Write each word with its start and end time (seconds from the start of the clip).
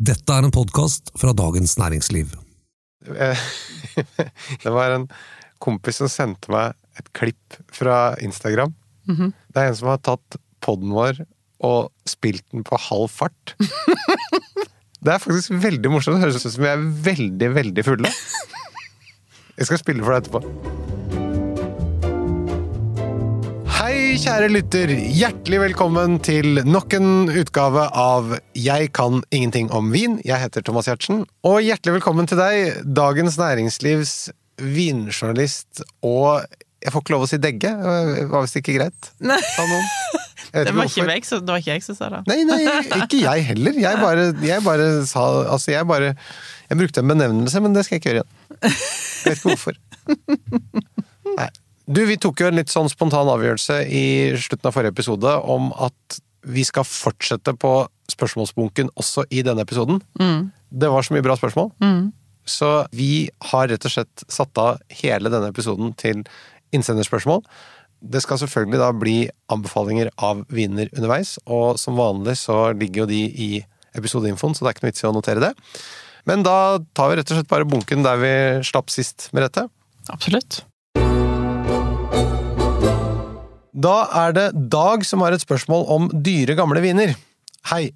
Dette 0.00 0.32
er 0.32 0.46
en 0.46 0.52
podkast 0.54 1.10
fra 1.20 1.34
Dagens 1.36 1.74
Næringsliv. 1.76 2.30
Eh, 3.04 3.42
Det 4.62 4.72
var 4.72 4.94
en 4.94 5.04
kompis 5.60 6.00
som 6.00 6.08
sendte 6.08 6.48
meg 6.52 6.72
et 6.96 7.10
klipp 7.16 7.58
fra 7.76 8.14
Instagram. 8.24 8.72
Mhm. 9.10 9.34
Det 9.52 9.60
er 9.60 9.68
en 9.68 9.76
som 9.76 9.90
har 9.92 10.00
tatt 10.00 10.38
poden 10.64 10.94
vår 10.96 11.20
og 11.68 11.90
spilt 12.08 12.46
den 12.54 12.64
på 12.64 12.80
halv 12.80 13.12
fart. 13.12 13.54
Det 15.04 15.12
er 15.12 15.20
faktisk 15.20 15.52
veldig 15.60 15.92
morsomt. 15.92 16.16
Det 16.16 16.24
høres 16.24 16.40
ut 16.40 16.48
som 16.56 16.64
vi 16.64 16.72
er 16.72 16.88
veldig, 17.10 17.52
veldig 17.60 17.84
fulle. 17.84 18.16
Jeg 19.60 19.68
skal 19.68 19.80
spille 19.80 20.04
for 20.04 20.16
deg 20.16 20.24
etterpå. 20.24 20.99
Hei, 24.10 24.16
kjære 24.18 24.48
lytter. 24.50 24.90
Hjertelig 25.14 25.58
velkommen 25.62 26.16
til 26.26 26.58
nok 26.66 26.96
en 26.96 27.28
utgave 27.30 27.84
av 27.94 28.32
Jeg 28.58 28.88
kan 28.98 29.20
ingenting 29.30 29.68
om 29.70 29.92
vin. 29.94 30.16
Jeg 30.26 30.42
heter 30.42 30.64
Thomas 30.66 30.88
Giertsen. 30.90 31.20
Og 31.46 31.60
hjertelig 31.62 32.00
velkommen 32.00 32.26
til 32.26 32.40
deg, 32.40 32.80
Dagens 32.90 33.38
Næringslivs 33.38 34.14
vinjournalist 34.58 35.84
og 36.02 36.42
Jeg 36.82 36.90
får 36.90 37.06
ikke 37.06 37.14
lov 37.14 37.28
å 37.28 37.30
si 37.30 37.38
degge. 37.38 37.70
Det 37.70 38.26
var 38.34 38.42
visst 38.48 38.58
ikke 38.58 38.76
greit. 38.80 39.12
Nei. 39.22 39.38
Det 39.38 40.74
var 40.74 40.90
ikke, 40.90 41.06
meg, 41.06 41.30
det 41.30 41.54
var 41.54 41.62
ikke 41.62 41.74
jeg 41.76 41.86
som 41.86 42.02
sa 42.02 42.10
det. 42.16 42.24
Nei, 42.34 42.42
nei, 42.50 42.60
ikke 43.04 43.22
jeg 43.22 43.48
heller. 43.52 43.80
Jeg 43.86 44.02
bare, 44.02 44.28
jeg 44.42 44.66
bare 44.66 44.92
sa 45.06 45.28
Altså, 45.44 45.76
jeg 45.76 45.86
bare 45.86 46.16
Jeg 46.66 46.82
brukte 46.82 47.06
en 47.06 47.14
benevnelse, 47.14 47.62
men 47.62 47.78
det 47.78 47.86
skal 47.86 48.00
jeg 48.00 48.02
ikke 48.02 48.16
gjøre 48.16 48.26
igjen. 48.26 48.38
Jeg 48.66 49.30
vet 49.30 49.38
ikke 49.38 49.54
hvorfor. 49.54 49.82
Nei. 51.44 51.52
Du, 51.90 52.04
vi 52.06 52.14
tok 52.22 52.38
jo 52.38 52.46
en 52.46 52.54
litt 52.54 52.70
sånn 52.70 52.88
spontan 52.90 53.26
avgjørelse 53.32 53.80
i 53.90 54.04
slutten 54.38 54.68
av 54.68 54.76
forrige 54.76 54.94
episode 54.94 55.32
om 55.50 55.72
at 55.74 56.20
vi 56.46 56.62
skal 56.64 56.86
fortsette 56.86 57.52
på 57.58 57.72
spørsmålsbunken 58.12 58.92
også 59.00 59.24
i 59.34 59.42
denne 59.46 59.64
episoden. 59.66 59.98
Det 60.70 60.90
var 60.92 61.02
så 61.02 61.16
mye 61.16 61.24
bra 61.26 61.34
spørsmål. 61.38 61.72
Så 62.46 62.70
vi 62.94 63.28
har 63.50 63.68
rett 63.72 63.84
og 63.86 63.92
slett 63.92 64.24
satt 64.30 64.62
av 64.62 64.78
hele 65.02 65.32
denne 65.34 65.50
episoden 65.50 65.90
til 65.98 66.22
innsenderspørsmål. 66.74 67.42
Det 68.00 68.22
skal 68.22 68.38
selvfølgelig 68.40 68.80
da 68.80 68.92
bli 68.96 69.16
anbefalinger 69.52 70.12
av 70.24 70.46
viner 70.48 70.88
underveis, 70.94 71.36
og 71.50 71.74
som 71.82 71.98
vanlig 71.98 72.38
så 72.40 72.70
ligger 72.70 73.02
jo 73.02 73.10
de 73.10 73.20
i 73.26 73.50
episodeinfoen, 73.98 74.54
så 74.54 74.62
det 74.62 74.70
er 74.70 74.78
ikke 74.78 74.86
noe 74.86 74.92
vits 74.94 75.04
i 75.04 75.10
å 75.10 75.14
notere 75.18 75.42
det. 75.42 75.52
Men 76.30 76.46
da 76.46 76.78
tar 76.94 77.10
vi 77.10 77.18
rett 77.18 77.34
og 77.34 77.40
slett 77.40 77.50
bare 77.50 77.66
bunken 77.68 78.06
der 78.06 78.22
vi 78.22 78.34
slapp 78.70 78.94
sist 78.94 79.28
Merete. 79.34 79.66
Absolutt. 80.08 80.62
Da 83.72 83.96
er 84.26 84.32
det 84.34 84.46
Dag 84.70 85.04
som 85.06 85.22
har 85.22 85.34
et 85.34 85.42
spørsmål 85.44 85.84
om 85.94 86.08
dyre, 86.10 86.56
gamle 86.58 86.82
viner. 86.82 87.14
Hei. 87.70 87.90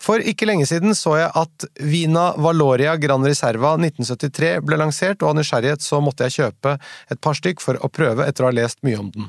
For 0.00 0.22
ikke 0.22 0.46
lenge 0.48 0.64
siden 0.70 0.94
så 0.96 1.16
jeg 1.18 1.30
at 1.36 1.64
Vina 1.82 2.30
Valoria 2.40 2.94
Gran 2.98 3.26
Reserva 3.26 3.74
1973 3.76 4.52
ble 4.64 4.78
lansert, 4.80 5.20
og 5.20 5.32
av 5.32 5.36
nysgjerrighet 5.36 5.84
så 5.84 5.98
måtte 6.02 6.26
jeg 6.26 6.36
kjøpe 6.38 6.76
et 7.12 7.20
par 7.22 7.36
stykk 7.36 7.60
for 7.62 7.76
å 7.82 7.90
prøve 7.92 8.24
etter 8.24 8.46
å 8.46 8.48
ha 8.48 8.54
lest 8.56 8.80
mye 8.86 9.00
om 9.02 9.10
den. 9.12 9.28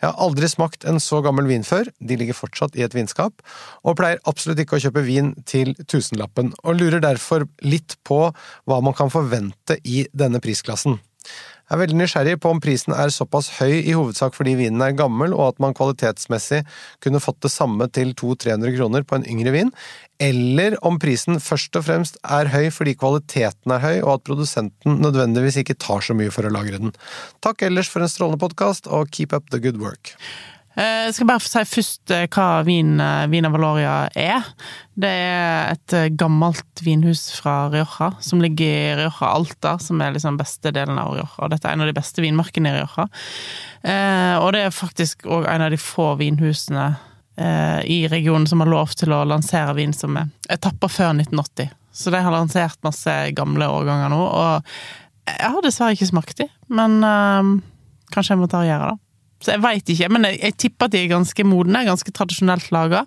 Jeg 0.00 0.08
har 0.08 0.24
aldri 0.24 0.48
smakt 0.50 0.88
en 0.88 0.98
så 1.04 1.20
gammel 1.24 1.46
vin 1.52 1.64
før, 1.68 1.92
de 2.00 2.16
ligger 2.18 2.36
fortsatt 2.36 2.76
i 2.80 2.84
et 2.86 2.96
vinskap, 2.96 3.44
og 3.84 3.98
pleier 4.00 4.22
absolutt 4.30 4.64
ikke 4.64 4.80
å 4.80 4.82
kjøpe 4.88 5.04
vin 5.06 5.34
til 5.48 5.76
tusenlappen, 5.84 6.50
og 6.64 6.80
lurer 6.80 7.04
derfor 7.04 7.46
litt 7.62 8.00
på 8.08 8.24
hva 8.32 8.80
man 8.82 8.96
kan 8.98 9.12
forvente 9.12 9.78
i 9.84 10.06
denne 10.16 10.42
prisklassen. 10.42 10.98
Jeg 11.70 11.76
er 11.76 11.82
veldig 11.84 11.98
nysgjerrig 12.00 12.32
på 12.42 12.50
om 12.50 12.58
prisen 12.58 12.96
er 12.98 13.12
såpass 13.14 13.46
høy 13.60 13.76
i 13.78 13.92
hovedsak 13.94 14.34
fordi 14.34 14.56
vinen 14.58 14.82
er 14.82 14.96
gammel, 14.98 15.30
og 15.36 15.52
at 15.52 15.60
man 15.62 15.76
kvalitetsmessig 15.78 16.64
kunne 16.98 17.20
fått 17.22 17.38
det 17.46 17.52
samme 17.54 17.86
til 17.94 18.10
200-300 18.18 18.74
kroner 18.74 19.06
på 19.06 19.20
en 19.20 19.26
yngre 19.30 19.52
vin, 19.54 19.70
eller 20.18 20.74
om 20.82 20.98
prisen 20.98 21.38
først 21.38 21.78
og 21.78 21.86
fremst 21.86 22.18
er 22.26 22.50
høy 22.50 22.72
fordi 22.74 22.96
kvaliteten 22.98 23.76
er 23.76 23.84
høy, 23.86 23.96
og 24.00 24.16
at 24.16 24.26
produsenten 24.26 24.98
nødvendigvis 24.98 25.60
ikke 25.62 25.78
tar 25.78 26.02
så 26.02 26.18
mye 26.18 26.34
for 26.34 26.42
å 26.42 26.50
lagre 26.58 26.82
den. 26.82 26.90
Takk 27.38 27.62
ellers 27.70 27.92
for 27.92 28.02
en 28.02 28.10
strålende 28.10 28.42
podkast, 28.42 28.90
og 28.90 29.14
keep 29.14 29.30
up 29.30 29.54
the 29.54 29.62
good 29.62 29.78
work. 29.78 30.16
Eh, 30.78 31.06
Jeg 31.08 31.14
skal 31.16 31.26
bare 31.26 31.42
si 31.42 31.62
først 31.66 32.12
eh, 32.14 32.26
hva 32.30 32.62
vin, 32.64 32.92
eh, 33.02 33.24
Vina 33.32 33.50
Valoria 33.50 33.94
er. 34.14 34.44
Det 35.00 35.10
er 35.10 35.72
et 35.74 35.94
eh, 35.98 36.08
gammelt 36.14 36.82
vinhus 36.86 37.24
fra 37.40 37.68
Rioja, 37.72 38.12
som 38.22 38.40
ligger 38.40 38.70
i 38.70 38.94
Rioja 39.00 39.32
Alta, 39.34 39.72
som 39.82 40.00
er 40.04 40.14
liksom 40.14 40.38
beste 40.38 40.70
delen 40.76 40.98
av 41.02 41.10
Rioja. 41.16 41.48
Dette 41.50 41.66
er 41.68 41.74
en 41.74 41.82
av 41.82 41.90
de 41.90 41.96
beste 41.98 42.22
vinmarkene 42.22 42.70
i 42.70 42.76
Rioja. 42.78 43.08
Eh, 43.82 44.36
Og 44.38 44.52
det 44.54 44.62
er 44.68 44.70
faktisk 44.76 45.26
òg 45.26 45.48
en 45.50 45.66
av 45.66 45.74
de 45.74 45.80
få 45.80 46.12
vinhusene 46.20 46.86
eh, 47.36 47.80
i 47.90 47.98
regionen 48.08 48.46
som 48.46 48.62
har 48.62 48.70
lov 48.70 48.94
til 48.94 49.10
å 49.16 49.24
lansere 49.26 49.74
vin 49.74 49.92
som 49.96 50.16
er 50.22 50.30
etapper 50.54 50.88
før 50.88 51.12
1980. 51.18 51.74
Så 51.92 52.12
de 52.14 52.22
har 52.22 52.30
lansert 52.32 52.78
masse 52.86 53.10
gamle 53.34 53.66
årganger 53.66 54.12
nå, 54.14 54.22
og 54.22 54.62
jeg 55.26 55.50
har 55.50 55.62
dessverre 55.66 55.96
ikke 55.98 56.06
smakt 56.14 56.38
de, 56.38 56.46
men 56.70 57.00
øh, 57.02 57.48
kanskje 58.14 58.36
jeg 58.36 58.40
må 58.40 58.46
ta 58.50 58.62
og 58.62 58.68
gjøre 58.70 58.92
det. 58.94 58.98
Så 59.40 59.54
jeg 59.54 59.62
veit 59.64 59.92
ikke, 59.92 60.10
men 60.12 60.26
jeg, 60.28 60.40
jeg 60.44 60.56
tipper 60.66 60.88
at 60.88 60.94
de 60.94 61.00
er 61.00 61.12
ganske 61.14 61.46
modne, 61.48 61.84
ganske 61.88 62.12
tradisjonelt 62.16 62.68
laga. 62.74 63.06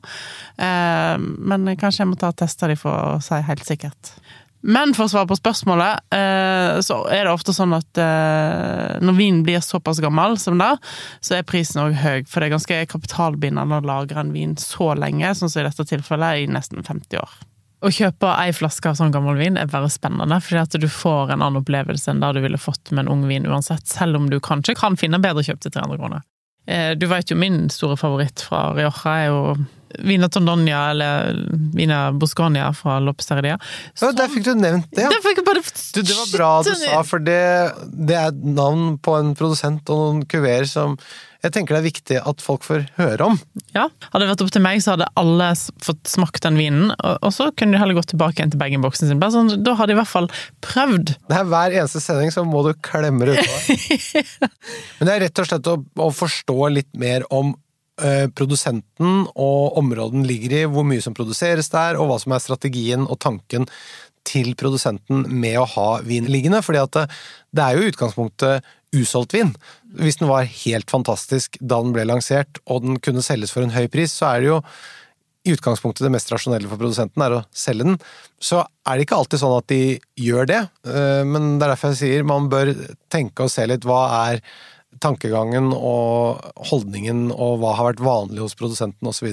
Eh, 0.57 1.17
men 1.21 1.75
kanskje 1.77 2.03
jeg 2.03 2.09
må 2.09 2.17
ta 2.19 2.31
og 2.33 2.39
teste 2.41 2.71
de 2.71 2.77
for 2.79 3.17
å 3.17 3.19
si 3.23 3.41
helt 3.45 3.67
sikkert. 3.67 4.15
Men 4.63 4.93
for 4.95 5.05
å 5.05 5.11
svare 5.11 5.27
på 5.27 5.35
spørsmålet, 5.35 6.05
eh, 6.15 6.77
så 6.87 7.01
er 7.11 7.25
det 7.25 7.33
ofte 7.33 7.51
sånn 7.55 7.75
at 7.75 7.99
eh, 7.99 8.99
når 9.03 9.17
vinen 9.17 9.41
blir 9.43 9.59
såpass 9.63 9.99
gammel 10.03 10.37
som 10.39 10.55
det, 10.61 10.71
så 11.19 11.35
er 11.37 11.47
prisen 11.47 11.83
òg 11.83 11.97
høy. 11.99 12.23
For 12.23 12.39
det 12.39 12.47
er 12.47 12.55
ganske 12.55 12.83
kapitalbindende 12.93 13.81
å 13.81 13.87
lagre 13.89 14.23
en 14.23 14.31
vin 14.35 14.55
så 14.59 14.93
lenge, 14.95 15.35
sånn 15.35 15.51
som 15.51 15.65
i 15.65 15.67
dette 15.67 15.89
tilfellet, 15.91 16.45
i 16.45 16.51
nesten 16.51 16.79
50 16.79 17.19
år. 17.19 17.35
Å 17.83 17.91
kjøpe 17.91 18.29
ei 18.39 18.53
flaske 18.55 18.87
av 18.91 18.95
sånn 18.99 19.11
gammel 19.11 19.35
vin 19.41 19.57
er 19.59 19.67
bare 19.71 19.89
spennende, 19.91 20.37
fordi 20.43 20.61
at 20.61 20.77
du 20.79 20.87
får 20.87 21.33
en 21.33 21.41
annen 21.43 21.59
opplevelse 21.59 22.11
enn 22.13 22.21
det 22.23 22.29
du 22.37 22.43
ville 22.45 22.59
fått 22.61 22.93
med 22.95 23.05
en 23.05 23.11
ung 23.17 23.25
vin 23.27 23.47
uansett, 23.49 23.83
selv 23.91 24.15
om 24.21 24.29
du 24.31 24.37
kanskje 24.43 24.75
kan 24.79 24.95
finne 24.99 25.19
bedre 25.23 25.43
kjøpt 25.43 25.65
til 25.67 25.75
300 25.75 25.99
kroner. 25.99 26.23
Eh, 26.65 26.93
Du 26.95 27.07
vet 27.11 27.27
jo 27.27 27.35
min 27.35 27.65
store 27.69 27.97
favoritt 27.99 28.39
fra 28.47 28.69
Rioja 28.77 29.15
er 29.17 29.25
jo 29.27 29.39
Vina 29.99 30.29
Tondonia, 30.31 30.85
eller 30.89 31.35
Vina 31.75 32.11
Boscania 32.15 32.71
fra 32.73 32.95
Lopesteria. 33.03 33.59
Ja, 34.01 34.11
der 34.15 34.31
fikk 34.31 34.47
du 34.47 34.55
nevnt 34.55 34.87
det, 34.95 35.03
ja. 35.03 35.09
Det 35.11 35.19
fikk 35.21 35.43
bare 35.45 35.61
Du, 35.61 36.01
det 36.01 36.15
var 36.17 36.31
bra 36.37 36.51
du 36.63 36.71
sa, 36.79 37.03
for 37.05 37.19
det, 37.19 37.41
det 37.91 38.15
er 38.17 38.31
navn 38.31 38.95
på 39.03 39.19
en 39.19 39.35
produsent 39.37 39.91
og 39.93 39.99
noen 40.07 40.23
kuveer 40.25 40.65
som 40.65 40.95
jeg 41.43 41.51
tenker 41.51 41.75
det 41.75 41.81
er 41.81 41.89
viktig 41.89 42.17
at 42.23 42.43
folk 42.43 42.63
får 42.63 42.85
høre 42.95 43.25
om. 43.33 43.39
Ja, 43.75 43.89
Hadde 44.13 44.23
det 44.23 44.29
vært 44.29 44.43
opp 44.45 44.51
til 44.55 44.63
meg, 44.63 44.79
så 44.83 44.93
hadde 44.93 45.09
alle 45.19 45.49
fått 45.83 46.07
smakt 46.07 46.45
den 46.45 46.59
vinen, 46.59 46.93
og 46.95 47.31
så 47.35 47.49
kunne 47.51 47.75
de 47.75 47.81
heller 47.81 47.97
gått 47.97 48.13
tilbake 48.13 48.39
igjen 48.39 48.53
til 48.53 48.61
bag-in-boksen 48.61 49.09
sin. 49.09 49.19
Bare 49.19 49.35
sånn, 49.35 49.51
Da 49.65 49.73
hadde 49.75 49.91
de 49.91 49.97
i 49.97 49.99
hvert 49.99 50.11
fall 50.11 50.29
prøvd. 50.63 51.15
Det 51.27 51.39
er 51.39 51.49
Hver 51.51 51.75
eneste 51.81 51.99
sending 52.03 52.31
så 52.31 52.45
må 52.47 52.63
du 52.63 52.71
klemme 52.85 53.27
det 53.27 53.35
ut 53.35 53.43
av. 53.43 53.67
Men 55.01 55.09
det 55.09 55.15
er 55.17 55.25
rett 55.25 55.43
og 55.43 55.49
slett 55.49 55.69
å, 55.73 55.75
å 55.83 56.07
forstå 56.15 56.57
litt 56.77 56.91
mer 56.99 57.27
om 57.33 57.51
eh, 57.99 58.29
produsenten 58.31 59.25
og 59.33 59.81
områden 59.81 60.23
ligger 60.29 60.55
i, 60.61 60.63
hvor 60.71 60.87
mye 60.87 61.03
som 61.03 61.17
produseres 61.17 61.67
der, 61.73 61.99
og 61.99 62.07
hva 62.07 62.21
som 62.23 62.37
er 62.37 62.45
strategien 62.45 63.03
og 63.03 63.19
tanken 63.19 63.67
til 64.23 64.53
produsenten 64.55 65.25
med 65.27 65.59
å 65.59 65.67
ha 65.75 65.89
vin 66.07 66.31
liggende. 66.31 66.63
fordi 66.63 66.79
at 66.79 66.95
det, 66.95 67.05
det 67.51 67.65
er 67.65 67.75
jo 67.75 67.83
i 67.83 67.91
utgangspunktet 67.91 68.71
usolgt 68.93 69.35
vin. 69.35 69.53
Hvis 69.99 70.19
den 70.21 70.29
var 70.31 70.49
helt 70.49 70.91
fantastisk 70.91 71.57
da 71.59 71.81
den 71.83 71.93
ble 71.95 72.05
lansert, 72.09 72.61
og 72.65 72.85
den 72.85 72.99
kunne 73.03 73.25
selges 73.25 73.53
for 73.53 73.65
en 73.65 73.73
høy 73.75 73.87
pris, 73.91 74.13
så 74.13 74.33
er 74.33 74.43
det 74.43 74.51
jo 74.51 74.59
i 75.43 75.51
utgangspunktet 75.51 76.05
det 76.05 76.13
mest 76.13 76.29
rasjonelle 76.31 76.69
for 76.71 76.79
produsenten 76.79 77.23
er 77.25 77.35
å 77.35 77.41
selge 77.51 77.89
den. 77.89 77.97
Så 78.39 78.61
er 78.63 78.95
det 78.95 79.07
ikke 79.07 79.17
alltid 79.19 79.41
sånn 79.41 79.57
at 79.57 79.67
de 79.71 79.81
gjør 80.23 80.47
det, 80.47 80.61
eh, 80.87 81.23
men 81.27 81.57
det 81.57 81.67
er 81.67 81.73
derfor 81.73 81.91
jeg 81.91 81.99
sier 82.03 82.27
man 82.27 82.47
bør 82.51 82.71
tenke 83.11 83.43
og 83.43 83.51
se 83.51 83.65
litt 83.67 83.87
hva 83.87 84.05
er 84.29 84.43
tankegangen 85.03 85.71
og 85.73 86.43
holdningen 86.69 87.25
og 87.33 87.57
hva 87.59 87.73
har 87.75 87.89
vært 87.91 88.05
vanlig 88.05 88.43
hos 88.43 88.55
produsenten 88.55 89.09
osv. 89.09 89.29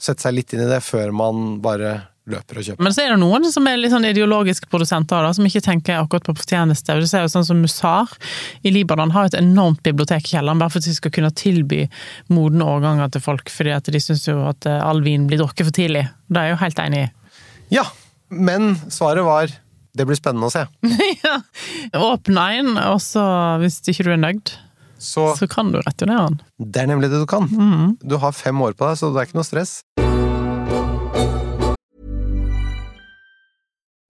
Sette 0.00 0.24
seg 0.24 0.36
litt 0.38 0.54
inn 0.54 0.64
i 0.64 0.70
det 0.70 0.80
før 0.86 1.12
man 1.16 1.58
bare 1.64 1.98
løper 2.30 2.60
og 2.60 2.66
kjøper. 2.66 2.84
Men 2.86 2.94
så 2.94 3.02
er 3.02 3.10
det 3.14 3.18
noen 3.22 3.46
som 3.50 3.66
er 3.66 3.80
litt 3.80 3.90
sånn 3.90 4.06
ideologiske 4.06 4.68
produsenter, 4.70 5.24
da, 5.26 5.32
som 5.34 5.46
ikke 5.48 5.62
tenker 5.64 5.98
akkurat 5.98 6.26
på 6.28 6.34
fortjeneste. 6.38 6.94
Du 7.02 7.06
ser 7.10 7.24
jo 7.24 7.32
sånn 7.32 7.46
som 7.48 7.58
Musar 7.62 8.12
i 8.62 8.70
Libanon 8.74 9.10
har 9.14 9.26
et 9.30 9.38
enormt 9.40 9.82
bibliotek 9.82 10.28
i 10.28 10.36
kjelleren, 10.36 10.60
bare 10.62 10.70
for 10.70 10.78
at 10.82 10.86
de 10.86 10.94
skal 10.94 11.14
kunne 11.16 11.32
tilby 11.34 11.80
modne 12.30 12.68
årganger 12.76 13.10
til 13.16 13.24
folk, 13.24 13.50
fordi 13.50 13.74
at 13.74 13.90
de 13.90 14.02
syns 14.02 14.28
jo 14.28 14.38
at 14.50 14.68
eh, 14.70 14.78
all 14.86 15.02
vin 15.02 15.26
blir 15.30 15.42
drukket 15.42 15.66
for 15.66 15.74
tidlig. 15.80 16.06
Det 16.30 16.38
er 16.38 16.50
jeg 16.52 16.56
jo 16.56 16.62
helt 16.62 16.84
enig 16.86 17.02
i. 17.02 17.10
Ja, 17.78 17.86
men 18.30 18.76
svaret 18.92 19.26
var 19.26 19.50
det 19.92 20.06
blir 20.08 20.16
spennende 20.16 20.48
å 20.48 20.52
se. 20.54 20.62
ja. 21.26 21.34
Åpne 21.98 22.46
en, 22.60 22.70
og 22.86 23.00
så, 23.04 23.24
hvis 23.60 23.82
ikke 23.92 24.06
du 24.06 24.14
er 24.14 24.22
nøyd, 24.22 24.54
Så 25.02 25.32
så 25.36 25.48
kan 25.50 25.72
du 25.74 25.80
returnere 25.82 26.30
den. 26.30 26.40
det 26.70 26.84
er 26.84 26.92
nemlig 26.94 27.10
det 27.10 27.18
du 27.20 27.26
kan. 27.26 27.50
Du 28.00 28.16
har 28.22 28.32
fem 28.32 28.62
år 28.62 28.78
på 28.78 28.86
deg, 28.88 29.00
så 29.02 29.10
det 29.12 29.20
er 29.24 29.28
ikke 29.32 29.40
noe 29.42 29.50
stress. 29.50 29.80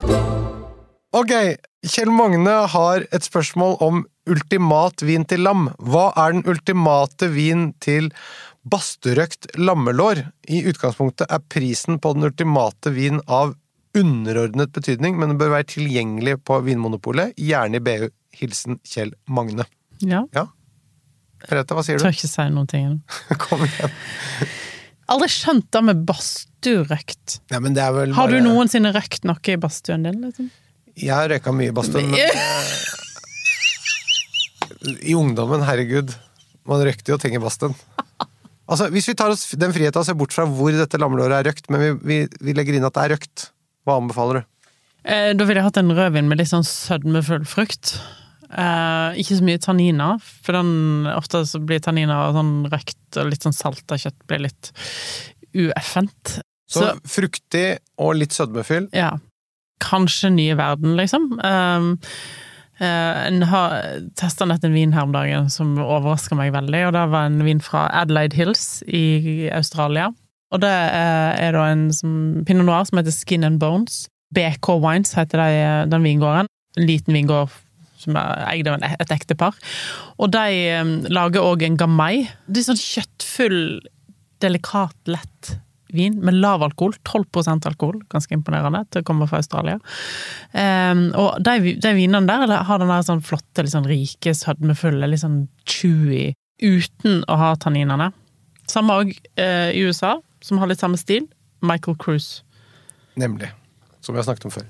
Ok, 0.00 1.32
Kjell 1.90 2.10
Magne 2.14 2.52
har 2.70 3.04
et 3.10 3.24
spørsmål 3.26 3.76
om 3.82 4.04
ultimat 4.30 5.02
vin 5.02 5.24
til 5.28 5.42
lam. 5.42 5.68
Hva 5.82 6.10
er 6.14 6.36
den 6.36 6.46
ultimate 6.48 7.30
vin 7.34 7.72
til 7.82 8.12
basturøkt 8.62 9.50
lammelår? 9.58 10.22
I 10.48 10.62
utgangspunktet 10.70 11.26
er 11.26 11.42
prisen 11.50 11.98
på 11.98 12.14
den 12.14 12.28
ultimate 12.30 12.94
vin 12.94 13.18
av 13.26 13.56
underordnet 13.98 14.70
betydning, 14.72 15.18
men 15.18 15.32
den 15.32 15.40
bør 15.40 15.56
være 15.56 15.72
tilgjengelig 15.72 16.38
på 16.46 16.60
Vinmonopolet, 16.62 17.34
gjerne 17.34 17.80
i 17.80 17.84
BU. 17.84 18.08
Hilsen 18.38 18.78
Kjell 18.86 19.10
Magne. 19.26 19.66
Ja. 20.06 20.22
Ja. 20.36 20.46
Rette, 21.50 21.74
hva 21.74 21.82
sier 21.82 21.98
du? 21.98 22.04
Tør 22.04 22.12
du? 22.12 22.20
ikke 22.20 22.30
si 22.30 22.46
noen 22.54 22.68
ting. 22.70 23.00
Kom 23.42 23.64
igjen. 23.66 23.96
Aldri 25.10 25.26
skjønt 25.32 25.66
det 25.74 25.80
med 25.88 26.04
badstuerøkt. 26.06 27.38
Ja, 27.50 27.58
men 27.62 27.74
det 27.74 27.86
vel 27.96 28.12
Har 28.14 28.30
du 28.30 28.38
noensinne 28.44 28.92
røkt 28.94 29.24
noe 29.26 29.40
i 29.50 29.56
badstuen 29.60 30.04
din? 30.06 30.20
Liksom? 30.28 30.50
Jeg 31.00 31.10
har 31.14 31.28
røyka 31.32 31.50
mye 31.56 31.70
i 31.72 31.74
badstuen, 31.74 32.10
men 32.12 32.20
I 35.10 35.14
ungdommen, 35.18 35.64
herregud. 35.66 36.12
Man 36.68 36.82
røykte 36.86 37.10
jo 37.12 37.18
ting 37.20 37.34
i 37.36 37.40
badstuen. 37.42 37.74
Altså, 38.70 38.86
hvis 38.94 39.08
vi 39.10 39.16
tar 39.18 39.32
oss 39.34 39.48
den 39.58 39.72
friheten 39.74 39.98
og 39.98 40.06
ser 40.06 40.14
bort 40.18 40.34
fra 40.34 40.44
hvor 40.46 40.70
dette 40.70 40.98
lammelåret 41.00 41.40
er 41.40 41.48
røkt, 41.50 41.66
men 41.74 41.80
vi, 41.82 41.88
vi, 42.06 42.18
vi 42.46 42.52
legger 42.54 42.76
inn 42.78 42.86
at 42.86 42.94
det 42.94 43.02
er 43.08 43.12
røkt, 43.16 43.48
hva 43.88 43.96
anbefaler 43.98 44.40
du? 44.40 44.44
Eh, 45.10 45.32
Da 45.34 45.42
ville 45.48 45.58
jeg 45.58 45.66
hatt 45.66 45.80
en 45.82 45.90
rødvin 45.96 46.28
med 46.30 46.38
litt 46.38 46.52
sånn 46.52 46.62
sødmefull 46.66 47.44
frukt. 47.50 47.96
Eh, 48.50 49.20
ikke 49.22 49.38
så 49.38 49.46
mye 49.46 49.60
tanniner, 49.62 50.18
for 50.42 50.58
den, 50.58 51.06
ofte 51.12 51.44
så 51.46 51.60
blir 51.62 51.82
tanniner 51.82 52.32
sånn 52.34 52.54
røkt, 52.72 52.98
og 53.20 53.30
litt 53.30 53.46
sånn 53.46 53.54
salta 53.54 53.98
kjøtt 54.00 54.18
blir 54.30 54.42
litt 54.48 54.72
ueffent. 55.54 56.40
Så, 56.70 56.82
Så, 56.82 56.92
fruktig 57.06 57.66
og 57.98 58.16
litt 58.18 58.36
sødmefyll. 58.36 58.88
ja. 58.92 59.16
Kanskje 59.80 60.28
nye 60.28 60.54
verden, 60.58 60.92
liksom. 60.98 61.40
Um, 61.40 61.94
eh, 62.78 63.26
en 63.26 63.40
har 63.48 63.78
testa 64.14 64.44
nett 64.44 64.62
en 64.62 64.74
vin 64.74 64.92
her 64.92 65.06
om 65.06 65.14
dagen 65.14 65.48
som 65.48 65.78
overraska 65.78 66.36
meg 66.36 66.52
veldig, 66.52 66.82
og 66.86 66.92
det 66.92 67.04
var 67.14 67.30
en 67.30 67.42
vin 67.46 67.62
fra 67.64 67.86
Adelaide 68.02 68.36
Hills 68.36 68.82
i 68.86 69.48
Australia. 69.48 70.10
Og 70.52 70.60
det 70.60 70.68
er, 70.68 71.32
er 71.46 71.56
da 71.56 71.64
en 71.70 71.88
som, 71.94 72.44
pinot 72.44 72.66
noir 72.66 72.84
som 72.84 72.98
heter 72.98 73.14
Skin 73.14 73.46
and 73.46 73.58
Bones. 73.58 74.08
BK 74.34 74.68
Wines 74.82 75.14
heter 75.16 75.40
det, 75.40 75.90
den 75.94 76.04
vingården. 76.04 76.46
En 76.76 76.86
liten 76.86 77.14
vingård 77.14 77.48
som 78.00 78.18
er 78.18 78.44
eid 78.48 78.70
av 78.70 78.82
et 78.90 79.14
ektepar. 79.14 79.56
Og 80.18 80.32
de 80.34 80.60
eh, 80.74 80.94
lager 81.12 81.46
òg 81.46 81.66
en 81.66 81.80
gamai. 81.80 82.14
Det 82.46 82.62
er 82.62 82.70
sånn 82.72 82.84
kjøttfull, 82.84 83.60
delikat, 84.40 84.96
lett 85.10 85.56
vin 85.92 86.18
med 86.24 86.34
lav 86.34 86.62
alkohol. 86.62 86.94
12% 87.04 87.66
alkohol, 87.66 88.00
ganske 88.12 88.34
imponerende 88.34 88.84
til 88.90 89.02
å 89.02 89.06
komme 89.06 89.28
fra 89.30 89.40
Australia. 89.42 89.78
Um, 90.52 91.08
og 91.18 91.40
de, 91.44 91.74
de 91.82 91.94
vinene 91.96 92.26
der 92.28 92.54
har 92.66 92.82
den 92.82 92.92
der 92.92 93.06
sånn 93.06 93.24
flotte, 93.26 93.64
litt 93.64 93.74
sånn 93.74 93.88
rike, 93.90 94.34
sødmefulle, 94.36 95.10
litt 95.10 95.24
sånn 95.24 95.42
chewy, 95.68 96.30
uten 96.62 97.24
å 97.30 97.38
ha 97.40 97.54
tanninene. 97.60 98.10
Samme 98.70 99.00
òg 99.02 99.14
eh, 99.40 99.70
i 99.74 99.82
USA, 99.82 100.18
som 100.44 100.60
har 100.62 100.70
litt 100.70 100.82
samme 100.82 101.00
stil. 101.00 101.26
Michael 101.66 101.96
Cruise. 102.00 102.44
Nemlig. 103.20 103.50
Som 104.00 104.14
vi 104.14 104.20
har 104.20 104.28
snakket 104.28 104.46
om 104.48 104.54
før. 104.54 104.68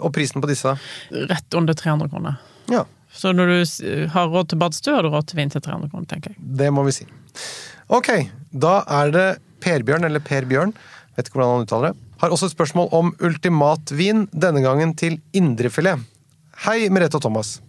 Og 0.00 0.12
prisen 0.14 0.42
på 0.42 0.48
disse? 0.50 0.74
Rett 1.10 1.56
under 1.58 1.76
300 1.76 2.10
kroner. 2.12 2.36
Ja, 2.70 2.84
Så 3.12 3.32
når 3.36 3.50
du 3.50 4.06
har 4.08 4.28
råd 4.32 4.48
til 4.48 4.58
badstue, 4.58 4.94
har 4.94 5.02
du 5.02 5.10
råd 5.12 5.26
til 5.28 5.36
vin 5.36 5.50
til 5.52 5.60
300 5.60 5.90
kroner, 5.92 6.06
tenker 6.08 6.32
jeg. 6.32 6.38
det 6.40 6.70
må 6.72 6.84
vi 6.86 6.94
si. 6.96 7.04
Ok, 7.92 8.08
da 8.52 8.82
er 8.88 9.10
det 9.12 9.26
Per-Bjørn, 9.60 10.04
eller 10.08 10.20
Per 10.24 10.46
Bjørn, 10.48 10.72
vet 11.16 11.28
ikke 11.28 11.36
hvordan 11.36 11.58
han 11.58 11.66
uttaler 11.66 11.92
det, 11.92 11.98
har 12.22 12.30
også 12.32 12.48
et 12.48 12.54
spørsmål 12.54 12.88
om 12.94 13.12
ultimatvin, 13.20 14.28
denne 14.32 14.62
gangen 14.64 14.94
til 14.96 15.18
indrefilet. 15.36 16.00
Hei, 16.64 16.88
Merete 16.88 17.18
og 17.18 17.26
Thomas. 17.26 17.60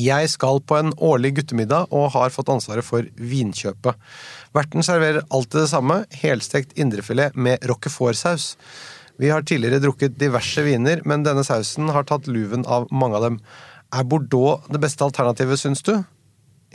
Jeg 0.00 0.30
skal 0.32 0.62
på 0.64 0.78
en 0.78 0.94
årlig 0.96 1.34
guttemiddag 1.36 1.90
og 1.92 2.12
har 2.14 2.32
fått 2.32 2.48
ansvaret 2.48 2.86
for 2.86 3.04
vinkjøpet. 3.20 3.98
Verten 4.56 4.86
serverer 4.86 5.26
alltid 5.28 5.60
det 5.60 5.72
samme, 5.74 6.04
helstekt 6.22 6.72
indrefilet 6.80 7.36
med 7.36 7.66
roquefort-saus. 7.68 8.54
Vi 9.20 9.28
har 9.28 9.44
tidligere 9.44 9.82
drukket 9.82 10.16
diverse 10.16 10.62
viner, 10.64 11.02
men 11.04 11.26
denne 11.26 11.44
sausen 11.44 11.90
har 11.92 12.06
tatt 12.08 12.30
luven 12.30 12.64
av 12.64 12.86
mange 12.94 13.18
av 13.18 13.26
dem. 13.26 13.40
Er 13.90 14.06
Bordeaux 14.06 14.66
det 14.70 14.80
beste 14.82 15.04
alternativet, 15.04 15.60
syns 15.60 15.82
du? 15.86 15.96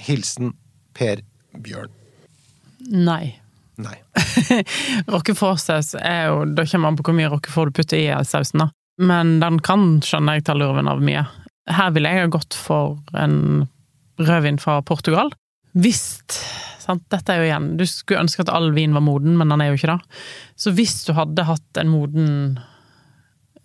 Hilsen 0.04 0.54
Per 0.96 1.22
Bjørn. 1.56 1.92
Nei. 2.92 3.38
Nei. 3.82 3.96
Roquefort-saus 5.14 5.96
er 6.00 6.30
jo 6.30 6.44
Da 6.56 6.64
kommer 6.68 6.92
an 6.92 6.98
på 7.00 7.06
hvor 7.08 7.16
mye 7.18 7.32
roquefort 7.32 7.72
du 7.72 7.80
putter 7.80 8.00
i 8.00 8.10
sausen, 8.28 8.66
da. 8.66 8.70
Men 9.02 9.40
den 9.42 9.60
kan, 9.64 10.00
skjønner 10.06 10.38
jeg, 10.38 10.46
ta 10.48 10.56
lurven 10.56 10.88
av 10.88 11.02
mye. 11.04 11.26
Her 11.72 11.96
ville 11.96 12.12
jeg 12.12 12.28
ha 12.28 12.32
gått 12.32 12.56
for 12.56 13.00
en 13.18 13.66
rødvin 14.22 14.60
fra 14.62 14.78
Portugal. 14.86 15.34
Hvis 15.76 16.06
sant? 16.86 17.04
Dette 17.12 17.34
er 17.34 17.42
jo 17.42 17.48
igjen 17.50 17.66
Du 17.80 17.84
skulle 17.90 18.22
ønske 18.24 18.46
at 18.46 18.52
all 18.54 18.70
vin 18.76 18.96
var 18.96 19.04
moden, 19.04 19.36
men 19.40 19.52
den 19.52 19.64
er 19.64 19.72
jo 19.72 19.80
ikke 19.80 19.92
det. 19.96 20.00
Så 20.60 20.72
hvis 20.78 21.02
du 21.08 21.16
hadde 21.18 21.48
hatt 21.48 21.82
en 21.82 21.92
moden 21.92 22.30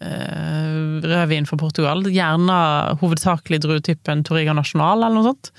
rødvin 0.01 1.47
fra 1.49 1.59
Portugal, 1.61 2.03
gjerne 2.09 2.57
hovedsakelig 3.03 3.61
druetypen 3.65 4.25
Torriga 4.25 4.55
National 4.57 5.03
eller 5.05 5.19
noe 5.19 5.31
sånt, 5.31 5.53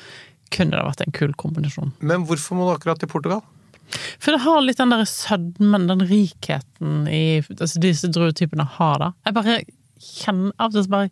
kunne 0.52 0.76
det 0.76 0.86
vært 0.88 1.04
en 1.06 1.16
kul 1.16 1.34
kombinasjon. 1.40 1.94
Men 2.02 2.26
hvorfor 2.28 2.58
må 2.58 2.68
du 2.68 2.74
akkurat 2.76 3.02
til 3.02 3.12
Portugal? 3.12 3.44
For 3.92 4.34
det 4.34 4.42
har 4.46 4.62
litt 4.64 4.80
den 4.80 4.94
der 4.94 5.06
sødmen, 5.10 5.88
den 5.90 6.06
rikheten 6.08 7.08
i 7.12 7.42
altså 7.44 7.82
disse 7.84 8.10
druetypene 8.12 8.66
har 8.78 9.00
da. 9.02 9.10
Jeg 9.28 9.38
bare 9.38 9.58
kjenner 10.02 10.54
av 10.58 10.72
og 10.72 10.78
til 10.78 10.92
bare 10.92 11.10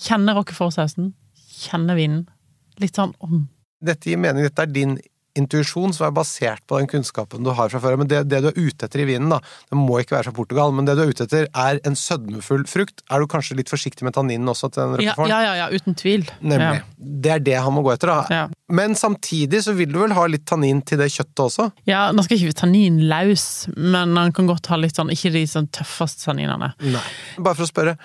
kjenner 0.00 0.38
roquefort-sausen, 0.38 1.12
kjenner 1.60 1.98
vinen. 1.98 2.22
Litt 2.80 2.96
sånn 2.96 3.12
om. 3.24 3.44
Dette 3.84 4.12
gir 4.12 4.20
mening, 4.20 4.46
dette 4.46 4.64
er 4.64 4.72
din 4.72 4.96
intuisjon 5.38 5.92
som 5.94 6.06
er 6.08 6.14
basert 6.14 6.62
på 6.68 6.78
den 6.80 6.88
kunnskapen 6.90 7.44
du 7.46 7.52
har 7.54 7.70
fra 7.72 7.80
før. 7.82 7.98
Men 8.00 8.08
det, 8.10 8.22
det 8.30 8.40
du 8.44 8.48
er 8.50 8.58
ute 8.58 8.86
etter 8.86 9.02
i 9.02 9.06
vinen, 9.08 9.30
da, 9.32 9.40
det 9.70 9.78
må 9.78 10.00
ikke 10.00 10.16
være 10.16 10.30
fra 10.30 10.36
Portugal, 10.36 10.74
men 10.76 10.88
det 10.88 10.96
du 10.98 11.04
er 11.04 11.12
ute 11.12 11.26
etter 11.26 11.48
er 11.48 11.80
en 11.86 11.98
sødmefull 11.98 12.66
frukt. 12.70 13.04
Er 13.10 13.22
du 13.22 13.30
kanskje 13.30 13.58
litt 13.58 13.72
forsiktig 13.72 14.06
med 14.06 14.16
tanninen 14.16 14.50
også 14.50 14.72
til 14.74 14.96
den 14.96 15.06
Ja, 15.06 15.14
ja, 15.30 15.40
ja, 15.46 15.52
ja, 15.62 15.68
uten 15.70 15.96
tvil. 15.98 16.26
Nemlig. 16.40 16.82
Det 16.98 17.34
er 17.36 17.44
det 17.50 17.58
han 17.60 17.76
må 17.76 17.84
gå 17.86 17.94
etter, 17.94 18.12
da. 18.12 18.40
Ja. 18.40 18.46
Men 18.70 18.94
samtidig 18.98 19.62
så 19.66 19.74
vil 19.78 19.90
du 19.92 20.00
vel 20.02 20.14
ha 20.16 20.26
litt 20.30 20.46
tannin 20.48 20.82
til 20.86 21.00
det 21.02 21.10
kjøttet 21.14 21.44
også? 21.46 21.70
Ja, 21.90 22.08
nå 22.14 22.24
skal 22.26 22.38
ikke 22.38 22.52
vi 22.52 22.58
tannin 22.62 23.00
løs, 23.10 23.46
men 23.76 24.16
han 24.18 24.34
kan 24.36 24.50
godt 24.50 24.70
ha 24.70 24.78
litt 24.80 24.98
sånn, 24.98 25.12
ikke 25.14 25.32
de 25.34 25.46
sånn 25.50 25.70
tøffeste 25.74 26.28
tanninene. 26.28 26.72
Nei. 26.86 27.06
Bare 27.38 27.58
for 27.58 27.66
å 27.66 27.70
spørre, 27.70 27.96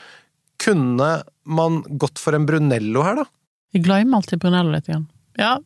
kunne 0.61 1.09
man 1.45 1.81
gått 2.01 2.21
for 2.21 2.37
en 2.37 2.47
Brunello 2.47 3.03
her, 3.05 3.21
da? 3.21 3.27
Jeg 3.75 3.83
glemmer 3.85 4.21
alltid 4.21 4.39
Brunello 4.41 4.71
litt 4.71 4.87
igjen. 4.89 5.05
Ja, 5.39 5.57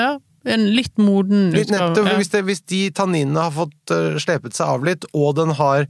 ja. 0.00 0.16
En 0.44 0.66
litt 0.74 0.98
moden 0.98 1.50
Litt 1.54 1.70
nettopp, 1.70 2.08
ja. 2.08 2.16
hvis, 2.18 2.32
det, 2.32 2.42
hvis 2.48 2.62
de 2.66 2.82
tanninene 2.90 3.44
har 3.46 3.54
fått 3.54 3.94
eh, 3.94 4.18
slepet 4.22 4.56
seg 4.58 4.66
av 4.74 4.86
litt, 4.88 5.06
og 5.14 5.36
den 5.38 5.54
har 5.58 5.86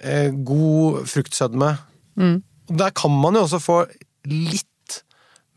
eh, 0.00 0.30
god 0.34 1.04
fruktsødme 1.10 1.76
Mm. 2.14 2.42
Der 2.78 2.92
kan 2.94 3.10
man 3.10 3.34
jo 3.34 3.40
også 3.42 3.58
få 3.58 3.80
litt 4.30 5.00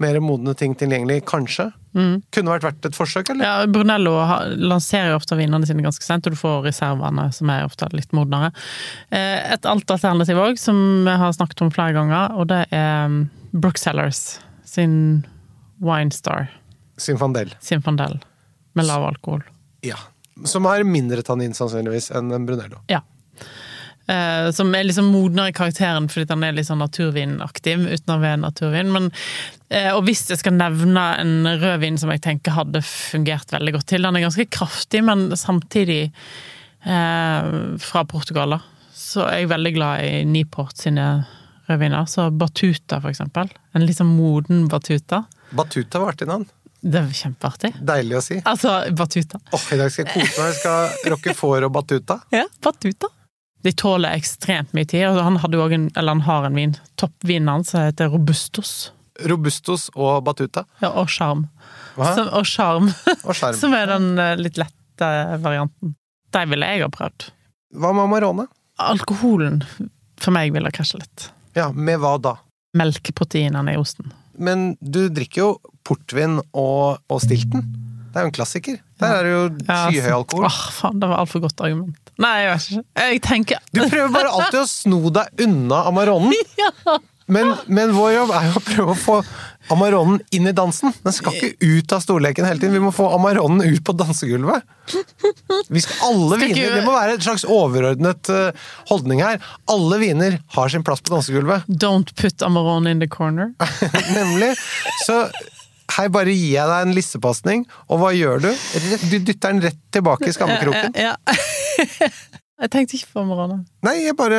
mer 0.02 0.20
modne 0.22 0.54
ting 0.58 0.76
tilgjengelig, 0.78 1.20
kanskje. 1.30 1.68
Mm. 1.98 2.22
Kunne 2.34 2.54
vært 2.54 2.66
verdt 2.68 2.88
et 2.90 2.98
forsøk, 2.98 3.32
eller? 3.34 3.46
Ja, 3.46 3.70
Brunello 3.70 4.14
lanserer 4.58 5.12
jo 5.12 5.18
ofte 5.18 5.38
vinene 5.40 5.66
sine 5.70 5.86
ganske 5.86 6.06
sent, 6.06 6.28
og 6.30 6.36
du 6.36 6.40
får 6.40 6.68
reservene 6.68 7.28
som 7.34 7.50
er 7.54 7.66
ofte 7.66 7.90
litt 7.94 8.14
modnere. 8.14 8.52
Eh, 9.10 9.54
Et 9.54 9.70
annet 9.70 9.96
alternativ 9.96 10.38
òg, 10.42 10.60
som 10.62 10.78
vi 11.08 11.16
har 11.22 11.34
snakket 11.34 11.62
om 11.66 11.74
flere 11.74 11.96
ganger, 11.98 12.38
og 12.38 12.50
det 12.52 12.64
er 12.74 13.06
um, 13.06 13.24
Brooksellers 13.54 14.40
sin 14.66 15.26
Winestar, 15.82 16.52
Sinfandel. 16.98 17.54
Sinfandel, 17.62 18.20
med 18.74 18.88
lav 18.90 19.06
alkohol. 19.06 19.44
Ja. 19.86 19.98
Som 20.46 20.66
har 20.70 20.84
mindre 20.86 21.24
tannin, 21.26 21.54
sannsynligvis, 21.58 22.12
enn 22.18 22.34
en 22.34 22.46
Brunello. 22.46 22.82
Ja. 22.92 23.02
Eh, 24.08 24.52
som 24.52 24.72
er 24.76 24.86
liksom 24.88 25.10
modnere 25.12 25.52
i 25.52 25.56
karakteren 25.56 26.06
fordi 26.08 26.30
den 26.30 26.44
er 26.48 26.54
litt 26.56 26.70
sånn 26.70 26.80
naturvinaktig, 26.80 27.74
uten 27.90 28.14
å 28.14 28.22
være 28.22 28.40
naturvin. 28.40 28.92
Men, 28.94 29.10
eh, 29.70 29.90
og 29.92 30.06
hvis 30.08 30.24
jeg 30.32 30.40
skal 30.40 30.56
nevne 30.56 31.04
en 31.20 31.50
rødvin 31.60 32.00
som 32.00 32.14
jeg 32.14 32.24
tenker 32.24 32.56
hadde 32.56 32.84
fungert 32.88 33.52
veldig 33.52 33.76
godt 33.76 33.90
til 33.92 34.08
Den 34.08 34.16
er 34.16 34.24
ganske 34.24 34.48
kraftig, 34.48 35.04
men 35.04 35.30
samtidig 35.36 36.14
eh, 36.86 37.52
fra 37.84 38.06
Portugal, 38.08 38.56
da. 38.56 38.62
så 38.96 39.28
er 39.28 39.42
jeg 39.42 39.52
veldig 39.52 39.74
glad 39.76 40.06
i 40.08 40.24
Niport 40.24 40.78
sine 40.80 41.28
rødviner. 41.68 42.08
Så 42.08 42.30
Batuta, 42.32 43.02
for 43.02 43.12
eksempel. 43.12 43.52
En 43.76 43.84
litt 43.84 44.00
sånn 44.00 44.16
moden 44.16 44.70
Batuta. 44.72 45.26
Batuta 45.52 46.00
var 46.00 46.16
artig 46.16 46.30
navn. 46.32 46.48
Det 46.88 47.00
er 47.02 47.14
kjempeartig. 47.20 47.72
Deilig 47.84 48.16
å 48.18 48.22
si. 48.24 48.38
Altså, 48.48 48.74
Batuta. 48.96 49.40
Åh, 49.52 49.66
I 49.76 49.80
dag 49.82 49.92
skal 49.92 50.06
jeg 50.06 50.14
kose 50.14 50.42
meg. 50.42 50.52
Jeg 50.54 50.60
skal 50.62 51.12
rocke 51.14 51.34
får 51.36 51.66
og 51.68 51.74
batuta. 51.76 52.20
Ja, 52.38 52.46
Batuta. 52.64 53.10
De 53.66 53.74
tåler 53.76 54.14
ekstremt 54.16 54.72
mye 54.78 54.88
tid. 54.88 55.08
og 55.10 55.18
Han, 55.26 55.40
hadde 55.44 55.60
en, 55.76 55.88
eller 55.98 56.16
han 56.16 56.22
har 56.28 56.46
en 56.48 56.56
vin, 56.56 56.76
toppvinen 57.02 57.50
hans, 57.52 57.74
som 57.74 57.82
heter 57.84 58.12
Robustos. 58.14 58.92
Robustos 59.28 59.88
og 59.98 60.22
batuta. 60.28 60.64
Ja, 60.80 60.92
og? 60.94 61.10
Som- 61.10 61.48
Og 61.98 62.46
sjarm. 62.46 62.92
som 63.60 63.74
er 63.74 63.90
den 63.90 64.12
eh, 64.22 64.36
litt 64.38 64.60
lette 64.62 65.10
varianten. 65.42 65.96
De 66.32 66.44
ville 66.52 66.70
jeg 66.70 66.86
ha 66.86 66.90
prøvd. 66.94 67.32
Hva 67.82 67.92
med 67.98 68.06
Amarone? 68.06 68.46
Alkoholen 68.78 69.64
for 70.22 70.32
meg 70.38 70.54
ville 70.54 70.70
krasje 70.72 71.02
litt. 71.02 71.28
Ja, 71.58 71.72
med 71.74 71.98
hva 72.04 72.14
da? 72.22 72.36
Melkeproteinene 72.78 73.74
i 73.74 73.80
osten. 73.82 74.14
Men 74.38 74.76
du 74.80 75.08
drikker 75.10 75.42
jo 75.42 75.50
portvin 75.88 76.40
og, 76.52 77.00
og 77.08 77.24
stilten. 77.24 77.64
Det 78.08 78.22
er 78.22 78.26
jo 78.26 78.32
en 78.32 78.36
klassiker. 78.36 78.78
Der 79.02 79.16
er 79.20 79.28
det 79.28 79.34
jo 79.34 79.42
Ja, 79.68 79.80
skyhøy 79.88 80.14
alkohol. 80.20 80.48
Åh, 80.48 80.62
faen, 80.80 81.02
det 81.02 81.10
var 81.12 81.22
altfor 81.24 81.44
godt 81.44 81.62
argument. 81.66 82.14
Nei, 82.18 82.34
jeg 82.42 82.54
vet 82.54 82.70
ikke. 82.72 82.86
Jeg 83.04 83.22
tenker 83.28 83.68
Du 83.76 83.84
prøver 83.84 84.16
bare 84.16 84.32
alltid 84.34 84.64
å 84.64 84.70
sno 84.72 85.02
deg 85.14 85.46
unna 85.46 85.84
Amaronen. 85.92 86.34
Men, 87.28 87.50
men 87.68 87.92
vår 87.92 88.14
jobb 88.14 88.30
er 88.38 88.46
jo 88.48 88.52
å 88.56 88.62
prøve 88.64 88.94
å 88.94 88.96
få 88.96 89.16
Amaronen 89.74 90.22
inn 90.32 90.48
i 90.48 90.54
dansen. 90.56 90.94
Den 91.04 91.12
skal 91.12 91.36
ikke 91.36 91.58
ut 91.60 91.92
av 91.92 92.00
storleken 92.00 92.48
hele 92.48 92.62
tiden. 92.62 92.78
Vi 92.78 92.80
må 92.86 92.94
få 92.96 93.10
Amaronen 93.12 93.66
ut 93.68 93.82
på 93.84 93.96
dansegulvet. 94.00 94.64
Vi 95.68 95.82
skal 95.84 96.06
alle 96.08 96.38
Skal 96.40 96.54
viner, 96.54 96.78
Det 96.78 96.86
må 96.86 96.94
være 96.96 97.18
et 97.18 97.28
slags 97.28 97.44
overordnet 97.44 98.32
eh, 98.32 98.70
holdning 98.88 99.26
her. 99.26 99.44
Alle 99.68 100.00
viner 100.00 100.40
har 100.56 100.72
sin 100.72 100.88
plass 100.88 101.04
på 101.04 101.18
dansegulvet. 101.18 101.68
Don't 101.68 102.16
put 102.16 102.48
Amaron 102.48 102.88
in 102.88 103.04
the 103.04 103.12
corner. 103.12 103.52
Nemlig. 104.16 104.54
Så 105.04 105.26
her 105.98 106.10
bare 106.14 106.34
gir 106.34 106.56
jeg 106.56 106.70
deg 106.70 106.88
en 106.88 106.96
lissepasning, 106.98 107.68
og 107.90 108.02
hva 108.04 108.14
gjør 108.16 108.44
du? 108.48 108.52
Du 109.10 109.18
dytter 109.20 109.54
den 109.54 109.64
rett 109.68 109.80
tilbake 109.96 110.30
i 110.30 110.36
skammekroken. 110.36 110.94
Ja. 110.98 111.16
Jeg 112.58 112.72
tenkte 112.74 112.96
ikke 112.98 113.12
på 113.14 113.22
Amarone. 113.22 113.60
Nei, 113.86 113.92
jeg 114.08 114.16
bare, 114.18 114.38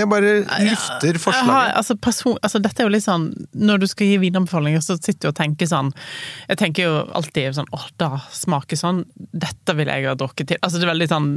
jeg 0.00 0.06
bare 0.08 0.28
lufter 0.40 1.10
Jeg 1.10 1.18
har, 1.18 1.20
forslaget. 1.20 1.74
altså, 1.76 1.96
person, 2.00 2.38
altså, 2.40 2.60
dette 2.64 2.80
er 2.80 2.86
jo 2.88 2.92
litt 2.94 3.04
sånn 3.04 3.26
Når 3.52 3.82
du 3.82 3.84
skal 3.90 4.08
gi 4.08 4.14
vinanbefalinger, 4.22 4.80
så 4.86 4.96
sitter 4.96 5.26
du 5.26 5.28
og 5.28 5.36
tenker 5.36 5.68
sånn 5.68 5.90
Jeg 6.48 6.56
tenker 6.62 6.86
jo 6.86 6.94
alltid 7.18 7.58
sånn 7.58 7.68
Åh, 7.76 7.84
da 8.00 8.08
smaker 8.32 8.80
sånn. 8.80 9.02
Dette 9.36 9.74
vil 9.76 9.90
jeg 9.92 10.06
ha 10.08 10.14
drukket 10.16 10.48
til. 10.54 10.60
Altså, 10.64 10.80
det 10.80 10.88
er 10.88 10.92
veldig 10.94 11.10
sånn 11.12 11.28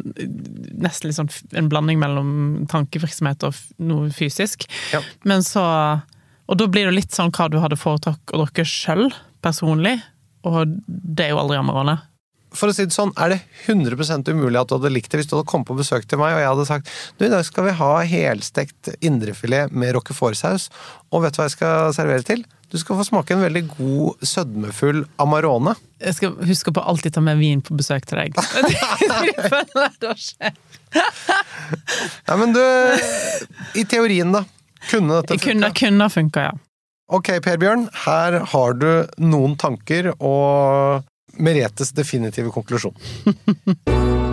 Nesten 0.87 1.11
litt 1.11 1.19
sånn 1.19 1.33
en 1.59 1.67
blanding 1.73 1.99
mellom 1.99 2.31
tankevirksomhet 2.71 3.43
og 3.49 3.59
noe 3.83 4.07
fysisk. 4.15 4.63
Ja. 4.95 5.03
Men 5.27 5.43
så 5.43 5.65
Og 6.47 6.61
da 6.63 6.69
blir 6.71 6.87
det 6.87 6.95
litt 6.95 7.11
sånn 7.11 7.35
hva 7.35 7.49
du 7.51 7.59
hadde 7.59 7.75
foretrukket 7.75 8.31
å 8.37 8.45
drukke 8.45 8.63
sjøl, 8.71 9.09
personlig. 9.43 9.97
Og 10.47 10.77
det 10.87 11.27
er 11.27 11.35
jo 11.35 11.41
aldri 11.43 11.59
Amarone. 11.59 11.97
For 12.51 12.67
å 12.67 12.73
si 12.75 12.83
det 12.83 12.91
sånn, 12.91 13.13
er 13.15 13.31
det 13.31 13.37
100 13.71 14.27
umulig 14.33 14.59
at 14.59 14.67
du 14.67 14.73
hadde 14.75 14.89
likt 14.91 15.11
det 15.13 15.21
hvis 15.21 15.29
du 15.29 15.37
hadde 15.37 15.47
kommet 15.47 15.69
på 15.69 15.77
besøk 15.77 16.03
til 16.09 16.19
meg 16.19 16.33
og 16.35 16.41
jeg 16.41 16.49
hadde 16.49 16.65
sagt 16.67 16.89
du, 17.15 17.23
i 17.23 17.29
dag 17.31 17.45
skal 17.47 17.63
vi 17.69 17.75
ha 17.79 17.91
helstekt 18.03 18.89
indrefilet 18.99 19.71
med 19.71 19.93
roquefort-saus, 19.95 20.65
og 21.15 21.23
vet 21.23 21.37
du 21.37 21.39
hva 21.39 21.45
jeg 21.47 21.53
skal 21.55 21.93
servere 21.95 22.25
til? 22.27 22.43
Du 22.71 22.75
skal 22.79 22.99
få 22.99 23.05
smake 23.07 23.35
en 23.37 23.43
veldig 23.45 23.63
god, 23.77 24.19
sødmefull 24.27 25.01
Amarone. 25.23 25.77
Jeg 26.03 26.17
skal 26.19 26.35
huske 26.47 26.71
på 26.75 26.83
å 26.83 26.91
alltid 26.91 27.15
ta 27.15 27.23
med 27.23 27.39
vin 27.39 27.63
på 27.63 27.75
besøk 27.79 28.03
til 28.09 28.19
deg. 28.19 28.35
Ja, 32.27 32.35
men 32.37 32.53
du, 32.53 32.61
i 33.79 33.83
teorien 33.87 34.31
da, 34.35 34.43
kunne 34.89 35.21
dette 35.21 35.37
Det 35.37 35.43
kunne, 35.43 35.69
funka? 35.69 35.79
kunne 35.79 36.09
funka, 36.11 36.43
ja. 36.49 36.53
Ok, 37.11 37.27
Per 37.43 37.57
Bjørn, 37.59 37.89
her 38.05 38.37
har 38.53 38.77
du 38.79 38.91
noen 39.19 39.57
tanker 39.59 40.13
og 40.15 41.03
Meretes 41.35 41.91
definitive 41.91 42.51
konklusjon. 42.55 42.95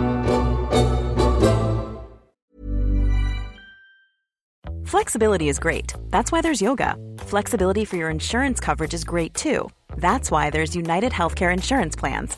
Flexibility 4.89 5.49
is 5.49 5.59
great. 5.59 5.93
That's 6.09 6.31
why 6.31 6.41
there's 6.41 6.61
yoga. 6.61 6.95
Flexibility 7.19 7.85
for 7.85 7.95
your 7.95 8.09
insurance 8.09 8.59
coverage 8.59 8.93
is 8.95 9.03
great 9.03 9.35
too. 9.35 9.69
That's 9.97 10.31
why 10.31 10.49
there's 10.49 10.75
United 10.75 11.11
Healthcare 11.11 11.53
Insurance 11.53 11.95
Plans. 11.95 12.37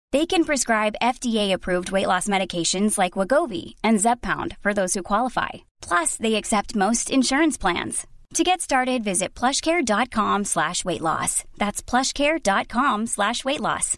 They 0.11 0.25
can 0.25 0.43
prescribe 0.43 0.95
FDA-approved 1.01 1.91
weight 1.91 2.07
loss 2.07 2.27
medications 2.27 2.97
like 2.97 3.13
Wagovi 3.13 3.75
and 3.81 3.99
Zeppound 3.99 4.57
for 4.61 4.73
those 4.73 4.93
who 4.93 5.03
qualify. 5.03 5.49
Plus, 5.81 6.17
they 6.17 6.35
accept 6.35 6.75
most 6.75 7.09
insurance 7.09 7.57
plans. 7.57 8.07
To 8.35 8.43
get 8.43 8.61
started, 8.61 9.03
visit 9.03 9.33
plushcare.com 9.33 10.45
slash 10.45 10.83
weight 10.85 11.01
loss. 11.01 11.43
That's 11.57 11.81
plushcare.com 11.81 13.07
slash 13.07 13.45
weight 13.45 13.61
loss. 13.61 13.97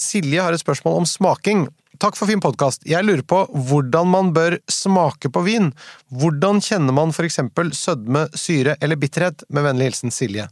Silje 0.00 0.42
har 0.42 0.52
et 0.52 0.60
spørsmål 0.60 0.96
om 1.02 1.06
smaking. 1.06 1.68
Takk 2.02 2.16
for 2.18 2.26
fin 2.26 2.42
podkast. 2.42 2.82
Jeg 2.86 3.06
lurer 3.06 3.22
på 3.22 3.44
hvordan 3.50 4.10
man 4.10 4.32
bør 4.34 4.58
smake 4.70 5.30
på 5.30 5.44
vin. 5.46 5.70
Hvordan 6.10 6.58
kjenner 6.62 6.94
man 6.94 7.14
for 7.14 7.26
eksempel 7.26 7.70
sødme, 7.74 8.26
syre 8.34 8.74
eller 8.82 8.98
bitterhet? 8.98 9.46
Med 9.48 9.66
vennlig 9.66 9.92
hilsen 9.92 10.14
Silje. 10.14 10.48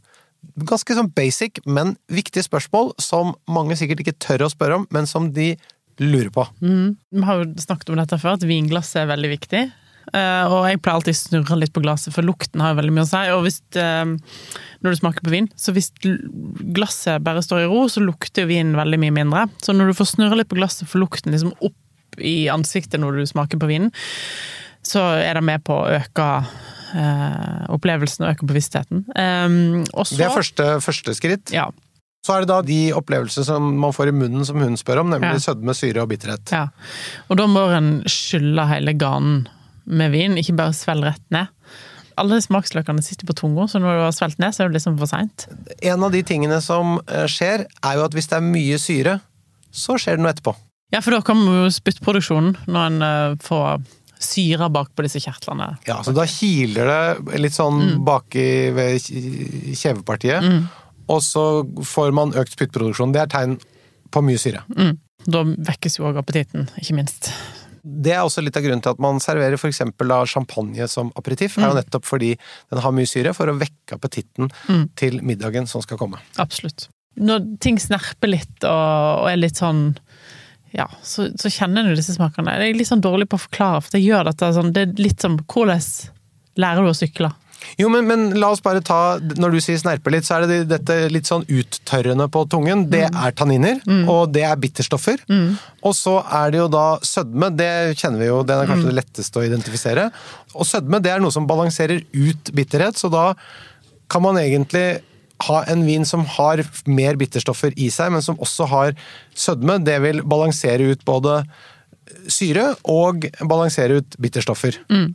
Ganske 0.69 0.97
sånn 0.97 1.11
basic, 1.15 1.61
men 1.65 1.95
viktige 2.11 2.45
spørsmål 2.45 2.93
som 3.01 3.33
mange 3.49 3.77
sikkert 3.79 4.03
ikke 4.03 4.17
tør 4.21 4.45
å 4.45 4.51
spørre 4.51 4.81
om, 4.81 4.89
men 4.93 5.07
som 5.09 5.31
de 5.33 5.53
lurer 6.01 6.29
på. 6.33 6.45
Vi 6.61 7.23
har 7.25 7.39
jo 7.39 7.47
snakket 7.61 7.93
om 7.93 8.01
dette 8.01 8.19
før, 8.21 8.37
at 8.37 8.45
vinglass 8.47 8.93
er 8.99 9.09
veldig 9.09 9.31
viktig. 9.33 9.63
Uh, 10.11 10.51
og 10.51 10.65
jeg 10.67 10.81
pleier 10.83 10.99
alltid 10.99 11.15
å 11.15 11.17
snurre 11.17 11.57
litt 11.61 11.73
på 11.73 11.81
glasset, 11.83 12.11
for 12.13 12.27
lukten 12.27 12.61
har 12.61 12.73
jo 12.73 12.79
veldig 12.81 12.95
mye 12.95 13.05
å 13.05 13.09
si. 13.09 13.21
Og 13.33 13.45
hvis, 13.45 13.59
uh, 13.79 14.41
når 14.83 14.93
du 14.93 14.99
smaker 14.99 15.25
på 15.25 15.33
vin, 15.33 15.47
så 15.57 15.73
hvis 15.75 15.93
glasset 16.75 17.23
bare 17.23 17.43
står 17.45 17.63
i 17.63 17.69
ro, 17.71 17.85
så 17.89 18.03
lukter 18.03 18.43
jo 18.43 18.51
vinen 18.51 18.75
veldig 18.77 18.99
mye 19.05 19.15
mindre. 19.15 19.45
Så 19.63 19.75
når 19.75 19.91
du 19.91 19.97
får 19.97 20.11
snurre 20.11 20.41
litt 20.41 20.51
på 20.51 20.59
glasset, 20.59 20.89
får 20.91 21.05
lukten 21.05 21.33
liksom 21.33 21.55
opp 21.63 22.19
i 22.21 22.49
ansiktet 22.53 23.01
når 23.01 23.21
du 23.21 23.29
smaker 23.29 23.61
på 23.61 23.71
vinen, 23.71 23.93
så 24.85 25.01
er 25.23 25.39
det 25.39 25.45
med 25.47 25.63
på 25.65 25.79
å 25.79 25.89
øke 25.95 26.27
eh, 26.93 27.63
opplevelsen 27.73 28.25
og 28.25 28.33
øke 28.35 28.47
bevisstheten. 28.49 29.03
Um, 29.17 29.83
også, 29.93 30.17
Det 30.17 30.27
er 30.27 30.35
første, 30.35 30.67
første 30.81 31.15
skritt. 31.17 31.51
Ja, 31.53 31.69
Så 32.25 32.37
er 32.37 32.45
det 32.45 32.47
da 32.53 32.61
de 32.63 32.93
opplevelsene 32.95 33.43
som 33.43 33.65
man 33.81 33.91
får 33.91 34.07
i 34.07 34.15
munnen 34.15 34.45
som 34.47 34.55
hun 34.61 34.77
spør 34.79 35.01
om, 35.01 35.09
nemlig 35.11 35.33
Ja. 35.41 35.51
sødme, 35.51 35.73
syre 35.75 36.01
og 36.05 36.09
bitterhet. 36.09 36.51
Ja, 36.55 36.67
og 37.29 37.37
da 37.37 37.47
må 37.51 37.65
en 37.75 38.03
skylle 38.07 38.63
hele 38.69 38.93
ganen 38.95 39.47
med 39.85 40.11
vin, 40.13 40.37
ikke 40.39 40.55
bare 40.55 40.71
svelge 40.71 41.09
rett 41.11 41.25
ned. 41.35 41.47
Alle 42.15 42.37
smaksløkene 42.39 43.01
sitter 43.03 43.25
på 43.25 43.33
tunga, 43.35 43.65
så 43.67 43.81
når 43.81 43.97
du 43.97 44.03
har 44.05 44.11
svelget 44.15 44.39
ned, 44.39 44.53
så 44.53 44.63
er 44.63 44.69
det 44.69 44.77
liksom 44.77 44.97
for 45.01 45.09
seint. 45.09 45.47
En 45.81 46.03
av 46.05 46.11
de 46.13 46.21
tingene 46.23 46.61
som 46.61 46.99
eh, 47.07 47.25
skjer, 47.27 47.65
er 47.83 47.97
jo 47.97 48.05
at 48.05 48.13
hvis 48.13 48.29
det 48.29 48.37
er 48.37 48.45
mye 48.45 48.77
syre, 48.79 49.19
så 49.73 49.97
skjer 49.99 50.15
det 50.15 50.23
noe 50.23 50.31
etterpå. 50.31 50.55
Ja, 50.93 51.01
for 51.01 51.11
da 51.15 51.21
kommer 51.25 51.63
jo 51.65 51.71
spyttproduksjonen, 51.73 52.55
når 52.69 52.85
en 52.85 53.01
eh, 53.01 53.35
får 53.41 53.81
syre 54.21 54.69
bak 54.71 54.93
på 54.95 55.05
disse 55.05 55.21
kjertlene. 55.23 55.73
Ja, 55.87 56.01
så 56.05 56.13
da 56.15 56.25
kiler 56.29 56.89
det 56.89 57.41
litt 57.41 57.55
sånn 57.55 58.03
baki 58.05 58.45
ved 58.75 59.01
kjevepartiet. 59.01 60.41
kjevepartiet, 60.43 60.69
og 61.07 61.23
så 61.23 61.63
får 61.83 62.13
man 62.15 62.33
økt 62.39 62.55
spyttproduksjon. 62.55 63.13
Det 63.13 63.23
er 63.23 63.31
tegn 63.31 63.57
på 64.13 64.23
mye 64.23 64.39
syre. 64.39 64.63
Da 65.23 65.43
vekkes 65.43 65.99
jo 65.99 66.07
òg 66.09 66.19
appetitten, 66.21 66.69
ikke 66.79 66.95
minst. 66.97 67.31
Det 67.83 68.13
er 68.15 68.23
også 68.23 68.43
litt 68.43 68.55
av 68.55 68.63
grunnen 68.63 68.83
til 68.83 68.93
at 68.93 69.01
man 69.03 69.19
serverer 69.19 69.57
f.eks. 69.59 69.81
champagne 70.31 70.87
som 70.87 71.11
aperitiff, 71.19 71.57
er 71.57 71.67
jo 71.67 71.79
nettopp 71.79 72.07
fordi 72.07 72.31
den 72.71 72.83
har 72.83 72.95
mye 72.95 73.09
syre, 73.09 73.33
for 73.35 73.51
å 73.51 73.57
vekke 73.59 73.97
appetitten 73.97 74.51
til 74.99 75.19
middagen 75.23 75.67
som 75.67 75.83
skal 75.83 75.99
komme. 75.99 76.21
Absolutt. 76.39 76.87
Når 77.19 77.43
ting 77.61 77.77
snerper 77.77 78.31
litt 78.31 78.65
og 78.65 79.27
er 79.29 79.37
litt 79.37 79.59
sånn 79.59 79.91
ja, 80.73 80.87
så, 81.05 81.27
så 81.39 81.51
kjenner 81.53 81.85
du 81.85 81.93
disse 81.97 82.15
smakene. 82.15 82.57
Jeg 82.57 82.73
er 82.73 82.81
litt 82.81 82.89
sånn 82.89 83.03
dårlig 83.03 83.29
på 83.29 83.37
å 83.37 83.45
forklare, 83.45 83.83
for 83.85 83.99
jeg 83.99 84.09
gjør 84.09 84.29
dette 84.31 84.51
sånn 84.55 84.73
Det 84.73 84.87
er 84.87 84.99
litt 85.01 85.21
som 85.21 85.37
Hvordan 85.39 85.81
lærer 86.59 86.85
du 86.85 86.91
å 86.91 86.97
sykle? 86.97 87.29
Jo, 87.79 87.87
men, 87.89 88.05
men 88.07 88.25
la 88.39 88.49
oss 88.53 88.61
bare 88.63 88.81
ta 88.85 89.17
Når 89.19 89.55
du 89.55 89.59
sier 89.63 89.79
snerpe 89.79 90.11
litt, 90.13 90.27
så 90.27 90.35
er 90.37 90.47
det 90.49 90.57
dette 90.71 90.97
litt 91.13 91.29
sånn 91.29 91.45
uttørrende 91.47 92.27
på 92.31 92.43
tungen. 92.51 92.85
Det 92.91 93.05
er 93.07 93.37
tanniner, 93.37 93.79
og 94.11 94.33
det 94.35 94.43
er 94.47 94.59
bitterstoffer. 94.59 95.23
Og 95.83 95.95
så 95.97 96.17
er 96.41 96.51
det 96.53 96.59
jo 96.59 96.67
da 96.73 96.85
sødme. 97.05 97.51
Det 97.55 97.71
kjenner 97.99 98.19
vi 98.23 98.29
jo, 98.29 98.41
det 98.47 98.57
er 98.57 98.69
kanskje 98.69 98.91
det 98.91 98.97
letteste 98.99 99.39
å 99.39 99.45
identifisere. 99.47 100.09
Og 100.53 100.67
sødme 100.69 101.01
det 101.03 101.13
er 101.13 101.23
noe 101.23 101.33
som 101.33 101.47
balanserer 101.49 102.03
ut 102.11 102.53
bitterhet, 102.53 102.99
så 102.99 103.09
da 103.13 103.31
kan 104.11 104.21
man 104.25 104.37
egentlig 104.41 105.01
ha 105.43 105.63
en 105.67 105.85
vin 105.87 106.05
som 106.05 106.23
har 106.37 106.61
mer 106.85 107.17
bitterstoffer 107.19 107.73
i 107.75 107.89
seg, 107.91 108.13
men 108.13 108.21
som 108.23 108.39
også 108.39 108.67
har 108.71 108.93
sødme. 109.35 109.79
Det 109.83 109.97
vil 110.05 110.21
balansere 110.23 110.93
ut 110.93 111.03
både 111.07 111.41
syre 112.31 112.73
og 112.89 113.25
balansere 113.41 113.99
ut 113.99 114.17
bitterstoffer. 114.21 114.77
Mm. 114.93 115.09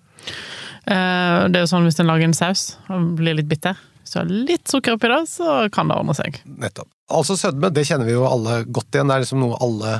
Det 0.89 1.57
er 1.57 1.63
jo 1.63 1.71
sånn 1.71 1.87
hvis 1.87 2.01
en 2.03 2.09
lager 2.11 2.29
en 2.29 2.37
saus 2.37 2.77
og 2.89 3.15
blir 3.19 3.37
litt 3.39 3.49
bitter, 3.49 3.79
så 4.09 4.23
litt 4.25 4.69
sukker 4.69 4.97
oppi 4.97 5.11
det, 5.13 5.23
så 5.29 5.69
kan 5.73 5.91
det 5.91 5.99
ordne 6.01 6.17
seg. 6.17 6.41
Nettopp. 6.49 6.89
Altså 7.13 7.37
sødme, 7.41 7.71
det 7.73 7.87
kjenner 7.89 8.09
vi 8.09 8.17
jo 8.17 8.25
alle 8.29 8.63
godt 8.65 8.97
igjen. 8.97 9.09
Det 9.09 9.17
er 9.17 9.25
liksom 9.25 9.43
noe 9.45 9.61
alle 9.65 9.99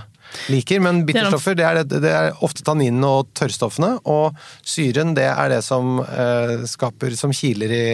liker. 0.53 0.83
Men 0.85 1.01
bitterstoffer, 1.09 1.57
det 1.59 1.67
er, 1.67 1.81
det, 1.83 2.03
det 2.05 2.13
er 2.13 2.45
ofte 2.45 2.67
tanninene 2.67 3.09
og 3.09 3.33
tørrstoffene. 3.39 3.95
Og 4.11 4.37
syren, 4.61 5.15
det 5.17 5.27
er 5.31 5.55
det 5.55 5.63
som 5.67 6.03
eh, 6.05 6.55
skaper 6.69 7.17
Som 7.19 7.33
kiler 7.35 7.73
i, 7.73 7.89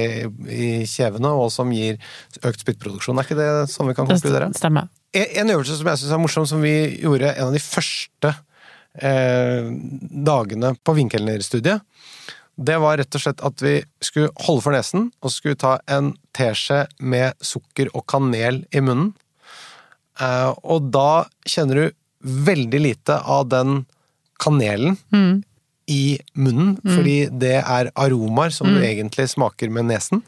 i 0.50 0.68
kjevene, 0.88 1.30
og 1.30 1.52
som 1.54 1.70
gir 1.74 2.00
økt 2.42 2.66
spyttproduksjon. 2.66 3.20
Er 3.20 3.28
ikke 3.28 3.38
det 3.38 3.50
sånn 3.72 3.92
vi 3.92 3.96
kan 3.96 4.10
konkludere? 4.10 4.50
Stemmer. 4.58 4.90
En 5.14 5.44
en 5.44 5.54
øvelse 5.54 5.78
som 5.78 5.88
jeg 5.90 6.00
syns 6.00 6.14
er 6.14 6.22
morsom, 6.22 6.46
som 6.48 6.62
vi 6.64 6.74
gjorde 7.02 7.32
en 7.34 7.48
av 7.48 7.54
de 7.54 7.62
første 7.62 8.30
eh, 8.98 9.68
dagene 10.30 10.74
på 10.82 10.96
vinkelnerstudiet, 10.98 11.84
det 12.54 12.76
var 12.78 13.00
rett 13.00 13.16
og 13.18 13.22
slett 13.22 13.42
at 13.42 13.62
vi 13.64 13.74
skulle 14.04 14.30
holde 14.46 14.62
for 14.62 14.76
nesen, 14.76 15.08
og 15.20 15.30
så 15.30 15.36
skulle 15.36 15.56
vi 15.56 15.62
ta 15.64 15.74
en 15.90 16.12
teskje 16.36 16.84
med 17.02 17.34
sukker 17.42 17.90
og 17.92 18.06
kanel 18.10 18.62
i 18.70 18.82
munnen. 18.84 19.12
Eh, 20.22 20.50
og 20.62 20.90
da 20.94 21.26
kjenner 21.50 21.80
du 21.80 22.00
veldig 22.24 22.80
lite 22.80 23.18
av 23.20 23.48
den 23.52 23.84
kanelen 24.42 24.96
i 25.86 26.18
munnen, 26.34 26.78
fordi 26.82 27.28
det 27.30 27.58
er 27.60 27.90
aromaer 27.94 28.50
som 28.54 28.70
du 28.72 28.80
egentlig 28.80 29.28
smaker 29.30 29.70
med 29.70 29.90
nesen. 29.92 30.22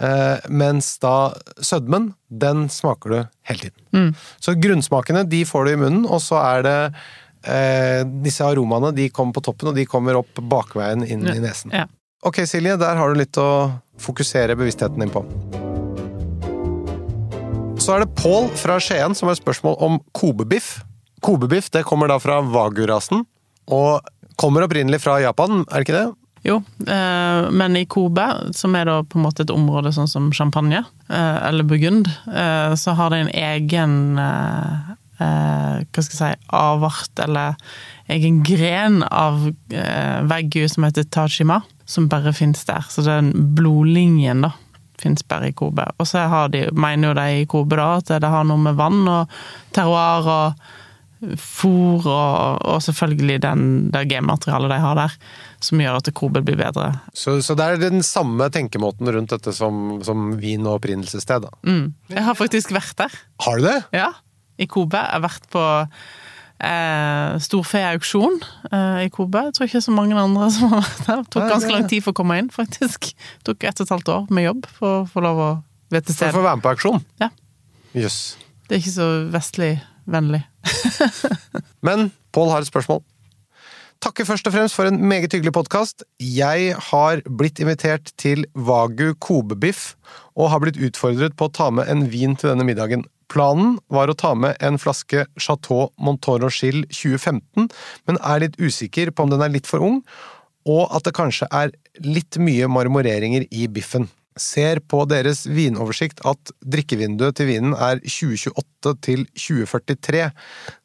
Eh, 0.00 0.38
mens 0.48 0.94
da 1.02 1.32
sødmen, 1.60 2.12
den 2.28 2.68
smaker 2.72 3.10
du 3.12 3.18
hele 3.48 3.68
tiden. 3.68 4.14
Så 4.40 4.54
grunnsmakene, 4.58 5.24
de 5.28 5.44
får 5.44 5.64
du 5.64 5.72
i 5.72 5.80
munnen, 5.84 6.06
og 6.08 6.22
så 6.24 6.40
er 6.40 6.62
det 6.66 6.76
eh, 7.44 8.02
disse 8.24 8.44
aromaene, 8.46 8.94
de 8.96 9.10
kommer 9.12 9.36
på 9.36 9.44
toppen, 9.44 9.70
og 9.70 9.76
de 9.76 9.86
kommer 9.86 10.18
opp 10.18 10.40
bakveien 10.40 11.04
inn 11.04 11.26
i 11.28 11.38
nesen. 11.42 11.74
Ja. 11.76 11.86
Ok, 12.24 12.44
Silje, 12.46 12.76
der 12.78 12.96
har 12.96 13.10
du 13.10 13.18
litt 13.18 13.36
å 13.38 13.72
fokusere 14.00 14.54
bevisstheten 14.58 15.02
din 15.02 15.10
på. 15.12 15.24
Så 17.82 17.96
er 17.96 18.04
det 18.04 18.12
Pål 18.14 18.46
fra 18.54 18.76
Skien 18.78 19.14
som 19.18 19.26
har 19.26 19.34
et 19.34 19.42
spørsmål 19.42 19.74
om 19.82 19.98
kobebiff. 20.14 20.76
Kobebiff 21.22 21.70
det 21.74 21.84
kommer 21.88 22.10
da 22.10 22.18
fra 22.22 22.40
wagyu-rasen, 22.42 23.24
og 23.72 24.12
kommer 24.40 24.66
opprinnelig 24.66 25.02
fra 25.04 25.20
Japan, 25.22 25.62
er 25.68 25.80
det 25.80 25.86
ikke 25.86 25.98
det? 26.00 26.08
Jo, 26.42 26.56
eh, 26.90 27.50
men 27.54 27.76
i 27.78 27.84
Kobe, 27.86 28.24
som 28.56 28.74
er 28.74 28.88
da 28.88 28.96
på 29.06 29.18
en 29.18 29.26
måte 29.28 29.44
et 29.44 29.52
område 29.54 29.92
sånn 29.94 30.10
som 30.10 30.32
champagne, 30.34 30.82
eh, 31.08 31.38
eller 31.46 31.66
burgund, 31.68 32.10
eh, 32.26 32.74
så 32.74 32.96
har 32.98 33.12
det 33.14 33.20
en 33.22 33.30
egen 33.44 34.18
eh, 34.18 34.90
eh, 35.22 35.76
hva 35.86 36.02
skal 36.02 36.16
jeg 36.16 36.18
si, 36.18 36.48
avart, 36.58 37.12
eller 37.22 37.54
egen 38.10 38.42
gren 38.42 39.04
av 39.06 39.46
eh, 39.70 40.18
wagyu 40.26 40.66
som 40.68 40.88
heter 40.88 41.06
tajima, 41.14 41.62
som 41.86 42.10
bare 42.10 42.34
fins 42.34 42.64
der. 42.66 42.82
Så 42.90 43.06
den 43.06 43.30
blodlinjen, 43.54 44.42
da, 44.42 44.50
fins 44.98 45.22
bare 45.28 45.52
i 45.52 45.56
Kobe. 45.56 45.86
Og 45.98 46.10
så 46.10 46.26
har 46.30 46.50
de, 46.50 46.66
mener 46.74 47.10
jo 47.12 47.18
de 47.18 47.42
i 47.42 47.48
Kobe 47.50 47.78
da 47.78 47.88
at 48.00 48.10
det 48.22 48.34
har 48.34 48.46
noe 48.48 48.66
med 48.66 48.78
vann 48.78 49.02
og 49.06 49.42
terroir 49.74 50.26
og 50.26 50.70
fôr 51.38 52.06
og, 52.08 52.62
og 52.66 52.80
selvfølgelig 52.82 53.38
den, 53.44 53.66
det 53.94 54.06
genmaterialet 54.10 54.72
de 54.74 54.78
har 54.82 54.98
der, 54.98 55.14
som 55.62 55.82
gjør 55.82 56.00
at 56.00 56.10
Kobe 56.18 56.42
blir 56.44 56.58
bedre. 56.58 56.88
Så, 57.14 57.36
så 57.46 57.56
det 57.58 57.66
er 57.66 57.82
den 57.82 58.02
samme 58.06 58.48
tenkemåten 58.52 59.10
rundt 59.14 59.34
dette 59.34 59.54
som, 59.56 60.00
som 60.06 60.32
vin 60.42 60.66
og 60.66 60.80
opprinnelsessted. 60.80 61.46
Mm. 61.62 61.92
Jeg 62.10 62.26
har 62.26 62.38
faktisk 62.38 62.74
vært 62.74 62.96
der. 62.98 63.14
Har 63.46 63.60
du 63.60 63.68
det? 63.68 63.78
Ja, 63.94 64.10
i 64.58 64.68
Kobe. 64.70 64.98
Jeg 64.98 65.14
har 65.14 65.24
vært 65.24 65.46
på 65.52 65.62
eh, 66.62 67.38
storfeauksjon 67.46 68.40
eh, 68.72 69.04
i 69.06 69.12
Kobe. 69.14 69.46
Jeg 69.48 69.56
tror 69.56 69.70
ikke 69.70 69.84
så 69.84 69.94
mange 69.94 70.18
andre 70.18 70.50
som 70.54 70.74
har 70.74 70.82
vært 70.82 71.06
der. 71.06 71.22
Det 71.22 71.34
tok 71.36 71.50
ganske 71.54 71.76
lang 71.76 71.86
tid 71.90 72.04
for 72.04 72.14
å 72.14 72.20
komme 72.22 72.40
inn, 72.42 72.50
faktisk. 72.54 73.12
Det 73.14 73.52
tok 73.52 73.68
ett 73.70 73.78
og 73.78 73.86
et 73.86 73.94
halvt 73.96 74.12
år 74.16 74.26
med 74.34 74.48
jobb 74.48 74.66
for 74.80 74.98
å 74.98 75.06
få 75.10 75.24
lov 75.24 75.46
å 75.46 75.52
være 75.92 76.04
stedet. 76.08 76.18
For 76.24 76.34
å 76.34 76.40
få 76.40 76.46
være 76.48 76.58
med 76.58 76.66
på 76.66 76.74
auksjon? 76.74 77.08
Ja. 77.22 77.30
Jøss. 77.94 78.20
Det 78.66 78.78
er 78.78 78.84
ikke 78.84 78.94
så 78.94 79.08
vestlig 79.32 79.72
vennlig. 80.04 80.42
Men 81.86 82.10
Pål 82.32 82.52
har 82.52 82.64
et 82.64 82.70
spørsmål. 82.70 83.02
Takker 84.02 84.26
først 84.26 84.48
og 84.48 84.54
fremst 84.56 84.74
for 84.74 84.88
en 84.88 84.98
meget 84.98 85.30
hyggelig 85.30 85.52
podkast. 85.54 86.02
Jeg 86.18 86.72
har 86.90 87.20
blitt 87.38 87.60
invitert 87.62 88.10
til 88.18 88.42
Vagu 88.54 89.12
kobebiff, 89.22 89.92
og 90.34 90.50
har 90.50 90.62
blitt 90.64 90.80
utfordret 90.82 91.36
på 91.38 91.46
å 91.46 91.52
ta 91.54 91.68
med 91.70 91.90
en 91.92 92.08
vin 92.10 92.34
til 92.34 92.50
denne 92.50 92.66
middagen. 92.66 93.04
Planen 93.30 93.76
var 93.92 94.10
å 94.10 94.16
ta 94.18 94.32
med 94.34 94.58
en 94.64 94.80
flaske 94.80 95.22
Chateau 95.38 95.92
Montoro 96.02 96.50
Chill 96.50 96.82
2015, 96.90 97.70
men 98.08 98.18
er 98.18 98.42
litt 98.42 98.58
usikker 98.58 99.12
på 99.12 99.24
om 99.24 99.30
den 99.32 99.44
er 99.44 99.54
litt 99.54 99.70
for 99.70 99.84
ung, 99.86 100.02
og 100.66 100.90
at 100.90 101.06
det 101.06 101.14
kanskje 101.16 101.46
er 101.54 101.70
litt 102.02 102.40
mye 102.42 102.66
marmoreringer 102.70 103.46
i 103.54 103.68
biffen. 103.70 104.08
Ser 104.40 104.80
på 104.88 105.02
deres 105.10 105.42
vinoversikt 105.44 106.22
at 106.28 106.52
drikkevinduet 106.64 107.36
til 107.36 107.50
vinen 107.50 107.74
er 107.76 108.00
2028 108.00 108.94
til 109.04 109.26
2043. 109.36 110.22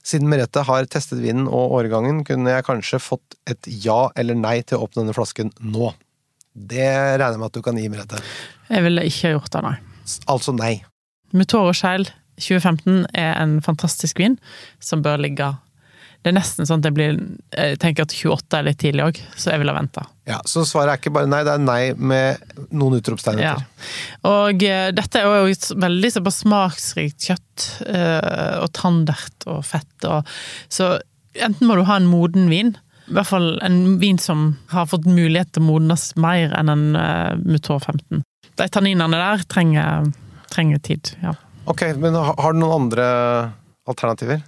Siden 0.04 0.28
Merete 0.32 0.66
har 0.68 0.90
testet 0.92 1.22
vinen 1.24 1.48
og 1.48 1.78
årgangen, 1.80 2.24
kunne 2.28 2.58
jeg 2.58 2.68
kanskje 2.68 3.00
fått 3.00 3.38
et 3.48 3.72
ja 3.86 4.08
eller 4.20 4.36
nei 4.36 4.60
til 4.68 4.80
å 4.80 4.88
åpne 4.88 5.06
denne 5.06 5.16
flasken 5.16 5.54
nå. 5.64 5.94
Det 6.58 6.88
regner 6.90 7.36
jeg 7.36 7.42
med 7.42 7.52
at 7.52 7.58
du 7.58 7.64
kan 7.64 7.80
gi, 7.80 7.88
Merete. 7.94 8.22
Jeg 8.68 8.84
ville 8.84 9.06
ikke 9.08 9.36
gjort 9.36 9.52
det, 9.54 9.64
nei. 9.64 9.76
Altså 10.32 10.56
nei. 10.56 10.74
Mutoro 11.36 11.74
Scheil 11.76 12.08
2015 12.40 13.08
er 13.18 13.34
en 13.42 13.58
fantastisk 13.66 14.20
vin 14.22 14.38
som 14.84 15.04
bør 15.06 15.22
ligge 15.24 15.50
Det 16.24 16.32
er 16.32 16.36
nesten 16.36 16.68
sånn 16.68 16.82
at 16.82 16.88
jeg 16.90 16.96
blir 16.98 17.20
Jeg 17.54 17.78
tenker 17.82 18.08
at 18.08 18.14
28 18.16 18.58
er 18.58 18.66
litt 18.68 18.80
tidlig 18.82 19.06
òg, 19.06 19.20
så 19.40 19.54
jeg 19.54 19.62
ville 19.62 19.74
ha 19.74 19.80
venta. 19.80 20.06
Ja, 20.28 20.40
Så 20.50 20.66
svaret 20.68 20.92
er 20.92 21.02
ikke 21.02 21.14
bare 21.16 21.30
nei, 21.30 21.44
det 21.48 21.54
er 21.54 21.64
nei 21.64 21.82
med 21.96 22.58
noen 22.76 22.98
utropstegn 23.00 23.42
Ja. 23.44 23.56
Og 24.28 24.66
uh, 24.66 24.90
dette 24.96 25.22
er 25.22 25.28
jo 25.28 25.54
et 25.54 25.70
veldig 25.86 26.12
såpass 26.18 26.42
smaksrikt 26.44 27.30
kjøtt, 27.30 27.68
uh, 27.88 28.64
og 28.64 28.74
tandert 28.76 29.48
og 29.48 29.64
fett 29.68 30.10
og 30.10 30.28
Så 30.74 30.98
enten 31.38 31.70
må 31.70 31.78
du 31.78 31.86
ha 31.88 32.00
en 32.00 32.10
moden 32.10 32.50
vin, 32.52 32.76
i 33.08 33.16
hvert 33.16 33.30
fall 33.30 33.54
en 33.64 33.98
vin 34.02 34.20
som 34.20 34.50
har 34.74 34.90
fått 34.92 35.08
mulighet 35.08 35.54
til 35.56 35.64
å 35.64 35.70
modnes 35.70 36.10
mer 36.20 36.52
enn 36.58 36.74
en 36.74 36.88
uh, 36.98 37.38
Mutor 37.40 37.80
15. 37.80 38.24
De 38.58 38.68
tanninene 38.74 39.22
der 39.22 39.46
trenger, 39.48 40.10
trenger 40.52 40.82
tid, 40.84 41.14
ja. 41.24 41.38
Ok, 41.68 41.84
men 42.00 42.16
har 42.16 42.36
har 42.42 42.56
du 42.56 42.60
noen 42.60 42.88
andre 42.88 43.08
alternativer? 43.88 44.42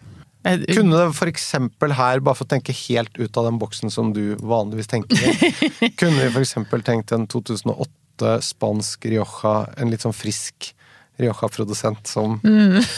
Jeg, 0.47 0.63
Kunne 0.71 0.95
det 1.01 1.15
eksempel 1.33 1.93
her, 1.97 2.21
bare 2.23 2.37
for 2.39 2.47
å 2.47 2.51
tenke 2.53 2.75
helt 2.87 3.17
ut 3.19 3.39
av 3.39 3.49
den 3.49 3.59
boksen 3.59 3.91
som 3.91 4.13
du 4.15 4.37
vanligvis 4.39 4.87
tenker 4.87 5.19
i, 5.19 5.89
kunne 5.99 6.21
vi 6.21 6.31
eksempel 6.45 6.83
tenkt 6.85 7.11
en 7.15 7.27
2008 7.27 8.37
spansk 8.47 9.09
Rioja, 9.11 9.55
en 9.79 9.91
litt 9.91 10.05
sånn 10.05 10.15
frisk 10.15 10.71
Rioja-produsent 11.19 12.07
som 12.07 12.37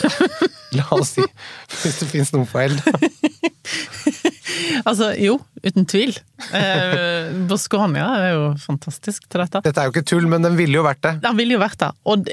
La 0.77 0.86
oss 0.95 1.15
si, 1.17 1.25
hvis 1.82 1.97
det 1.99 2.08
fins 2.12 2.32
noen 2.36 2.47
feil. 2.49 2.77
Altså, 4.88 5.12
jo, 5.19 5.36
uten 5.65 5.86
tvil. 5.89 6.15
Eh, 6.58 7.32
Boscania 7.50 8.08
er 8.17 8.34
jo 8.34 8.43
fantastisk 8.62 9.28
til 9.30 9.43
dette. 9.43 9.62
Dette 9.65 9.82
er 9.82 9.89
jo 9.89 9.93
ikke 9.95 10.08
tull, 10.10 10.28
men 10.32 10.45
den 10.45 10.58
ville 10.60 10.80
jo 10.80 10.86
vært 10.86 11.04
det. 11.06 11.15
Den 11.24 11.38
ville 11.39 11.58
jo 11.58 11.62
vært 11.62 11.80
det. 11.84 11.91
Og 12.10 12.28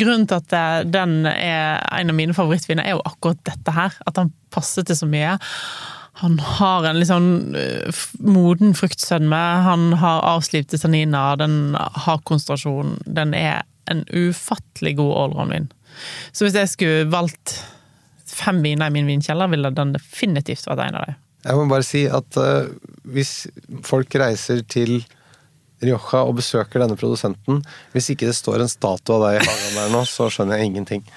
grunnen 0.00 0.28
til 0.30 0.40
at 0.40 0.90
den 0.90 1.18
er 1.30 1.82
en 1.92 2.12
av 2.12 2.18
mine 2.18 2.36
favorittviner, 2.36 2.84
er 2.86 2.96
jo 2.96 3.04
akkurat 3.08 3.42
dette 3.48 3.76
her. 3.76 3.98
At 4.08 4.20
han 4.20 4.32
passer 4.54 4.86
til 4.86 4.98
så 4.98 5.08
mye. 5.10 5.38
Han 6.20 6.36
har 6.38 6.84
en 6.86 6.98
litt 7.00 7.08
sånn 7.08 7.56
eh, 7.56 8.02
moden 8.20 8.76
fruktsødme, 8.76 9.42
han 9.66 9.92
har 10.02 10.24
avslipte 10.34 10.78
tanniner, 10.80 11.38
den 11.40 11.76
har 11.78 12.20
konsentrasjon. 12.28 12.98
Den 13.06 13.32
er 13.34 13.62
en 13.90 14.04
ufattelig 14.12 14.96
god 15.00 15.14
allround-vin. 15.24 15.70
Så 16.32 16.46
hvis 16.46 16.58
jeg 16.58 16.70
skulle 16.72 17.10
valgt 17.12 17.56
fem 18.32 18.62
viner 18.64 18.90
i 18.90 18.94
min 18.94 19.08
vinkjeller, 19.08 19.50
ville 19.52 19.72
den 19.74 19.96
definitivt 19.96 20.68
vært 20.68 20.86
en 20.86 21.00
av 21.00 21.10
dem. 21.10 21.18
Jeg 21.42 21.58
må 21.58 21.66
bare 21.70 21.86
si 21.86 22.04
at 22.06 22.38
uh, 22.38 22.70
hvis 23.10 23.46
folk 23.86 24.14
reiser 24.22 24.62
til 24.70 25.00
Rioja 25.82 26.22
og 26.22 26.36
besøker 26.38 26.84
denne 26.84 26.98
produsenten, 26.98 27.62
hvis 27.94 28.12
ikke 28.12 28.28
det 28.28 28.38
står 28.38 28.62
en 28.62 28.70
statue 28.70 29.16
av 29.16 29.24
deg 29.26 29.40
i 29.40 29.46
hagen 29.48 29.78
der 29.80 29.94
nå, 29.96 30.04
så 30.06 30.28
skjønner 30.30 30.60
jeg 30.60 30.70
ingenting. 30.70 31.02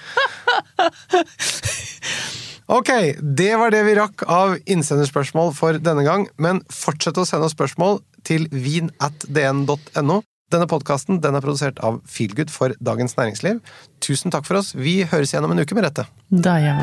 Ok, 2.66 2.90
det 3.22 3.52
var 3.62 3.70
det 3.70 3.84
vi 3.86 3.94
rakk 3.94 4.24
av 4.26 4.56
innsenderspørsmål 4.66 5.52
for 5.54 5.78
denne 5.78 6.02
gang, 6.02 6.26
men 6.42 6.64
fortsett 6.74 7.18
å 7.22 7.26
sende 7.30 7.46
oss 7.46 7.54
spørsmål 7.54 8.00
til 8.26 8.48
vin.dn.no. 8.50 10.18
Denne 10.54 10.70
podkasten 10.70 11.22
den 11.22 11.38
er 11.38 11.46
produsert 11.46 11.78
av 11.86 12.02
Feelgood 12.10 12.50
for 12.54 12.74
Dagens 12.82 13.18
Næringsliv. 13.20 13.62
Tusen 14.02 14.34
takk 14.34 14.50
for 14.50 14.58
oss. 14.62 14.74
Vi 14.78 15.04
høres 15.06 15.34
igjen 15.34 15.46
om 15.46 15.54
en 15.54 15.62
uke 15.62 15.78
med 15.78 15.86
dette. 15.90 16.10
Da 16.30 16.58
vi. 16.62 16.74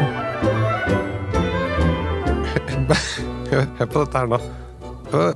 Hør, 3.52 3.66
hør 3.76 3.88
på 3.92 4.02
dette 4.06 4.16
her 4.16 4.28
nå. 4.32 4.36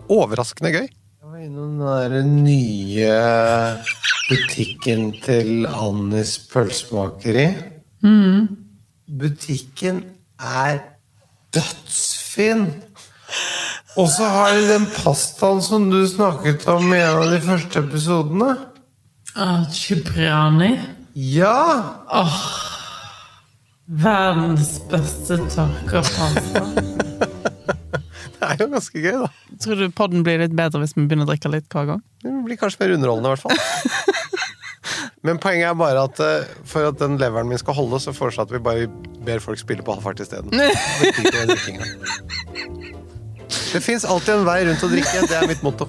Overraskende 0.09 0.71
gøy. 0.73 0.87
Jeg 0.87 1.29
var 1.29 1.41
innom 1.45 1.75
den 1.77 1.83
der 1.85 2.23
nye 2.25 3.11
butikken 4.31 5.11
til 5.21 5.67
Annis 5.69 6.39
pølsemakeri. 6.49 7.45
Butikken 9.21 10.01
er 10.41 10.79
dødsfin! 11.53 12.65
Og 14.01 14.09
så 14.15 14.33
har 14.33 14.57
de 14.57 14.65
den 14.71 14.89
pastaen 14.97 15.61
som 15.69 15.91
du 15.93 16.01
snakket 16.09 16.65
om 16.73 16.89
i 16.97 17.03
en 17.03 17.21
av 17.21 17.29
de 17.37 17.45
første 17.45 17.85
episodene. 17.85 18.51
Ah, 19.37 19.69
Cipriani. 19.69 20.73
Ja! 21.13 21.93
Verdens 23.87 24.79
beste 24.89 25.43
tørkepasta. 25.53 26.65
Er 28.57 28.65
jo 28.65 28.73
ganske 28.73 29.03
gøy, 29.03 29.17
da. 29.23 29.29
Tror 29.63 29.81
du 29.81 29.87
podden 29.95 30.25
blir 30.27 30.41
litt 30.41 30.55
bedre 30.57 30.81
hvis 30.83 30.97
vi 30.97 31.05
begynner 31.05 31.29
å 31.29 31.31
drikke 31.31 31.53
litt 31.53 31.69
hver 31.73 31.87
gang? 31.93 32.01
Det 32.25 32.33
blir 32.47 32.59
kanskje 32.61 32.83
mer 32.83 32.95
underholdende, 32.97 33.29
i 33.29 33.33
hvert 33.35 33.45
fall. 33.47 33.59
Men 35.27 35.41
poenget 35.43 35.69
er 35.69 35.77
bare 35.79 36.05
at 36.07 36.21
eh, 36.23 36.47
for 36.69 36.87
at 36.89 37.01
den 37.01 37.17
leveren 37.21 37.49
min 37.51 37.59
skal 37.61 37.75
holde, 37.77 37.99
så 38.03 38.15
foreslår 38.15 38.47
jeg 38.47 38.49
at 38.49 38.55
vi 38.55 38.63
bare 38.67 38.89
ber 39.27 39.43
folk 39.43 39.59
spille 39.61 39.83
på 39.85 39.97
halvfart 39.97 40.23
isteden. 40.23 40.51
Det 43.77 43.81
fins 43.83 44.05
alltid 44.09 44.35
en 44.35 44.47
vei 44.47 44.61
rundt 44.67 44.83
å 44.83 44.89
drikke. 44.91 45.27
Det 45.29 45.37
er 45.37 45.49
mitt 45.51 45.63
motto. 45.67 45.89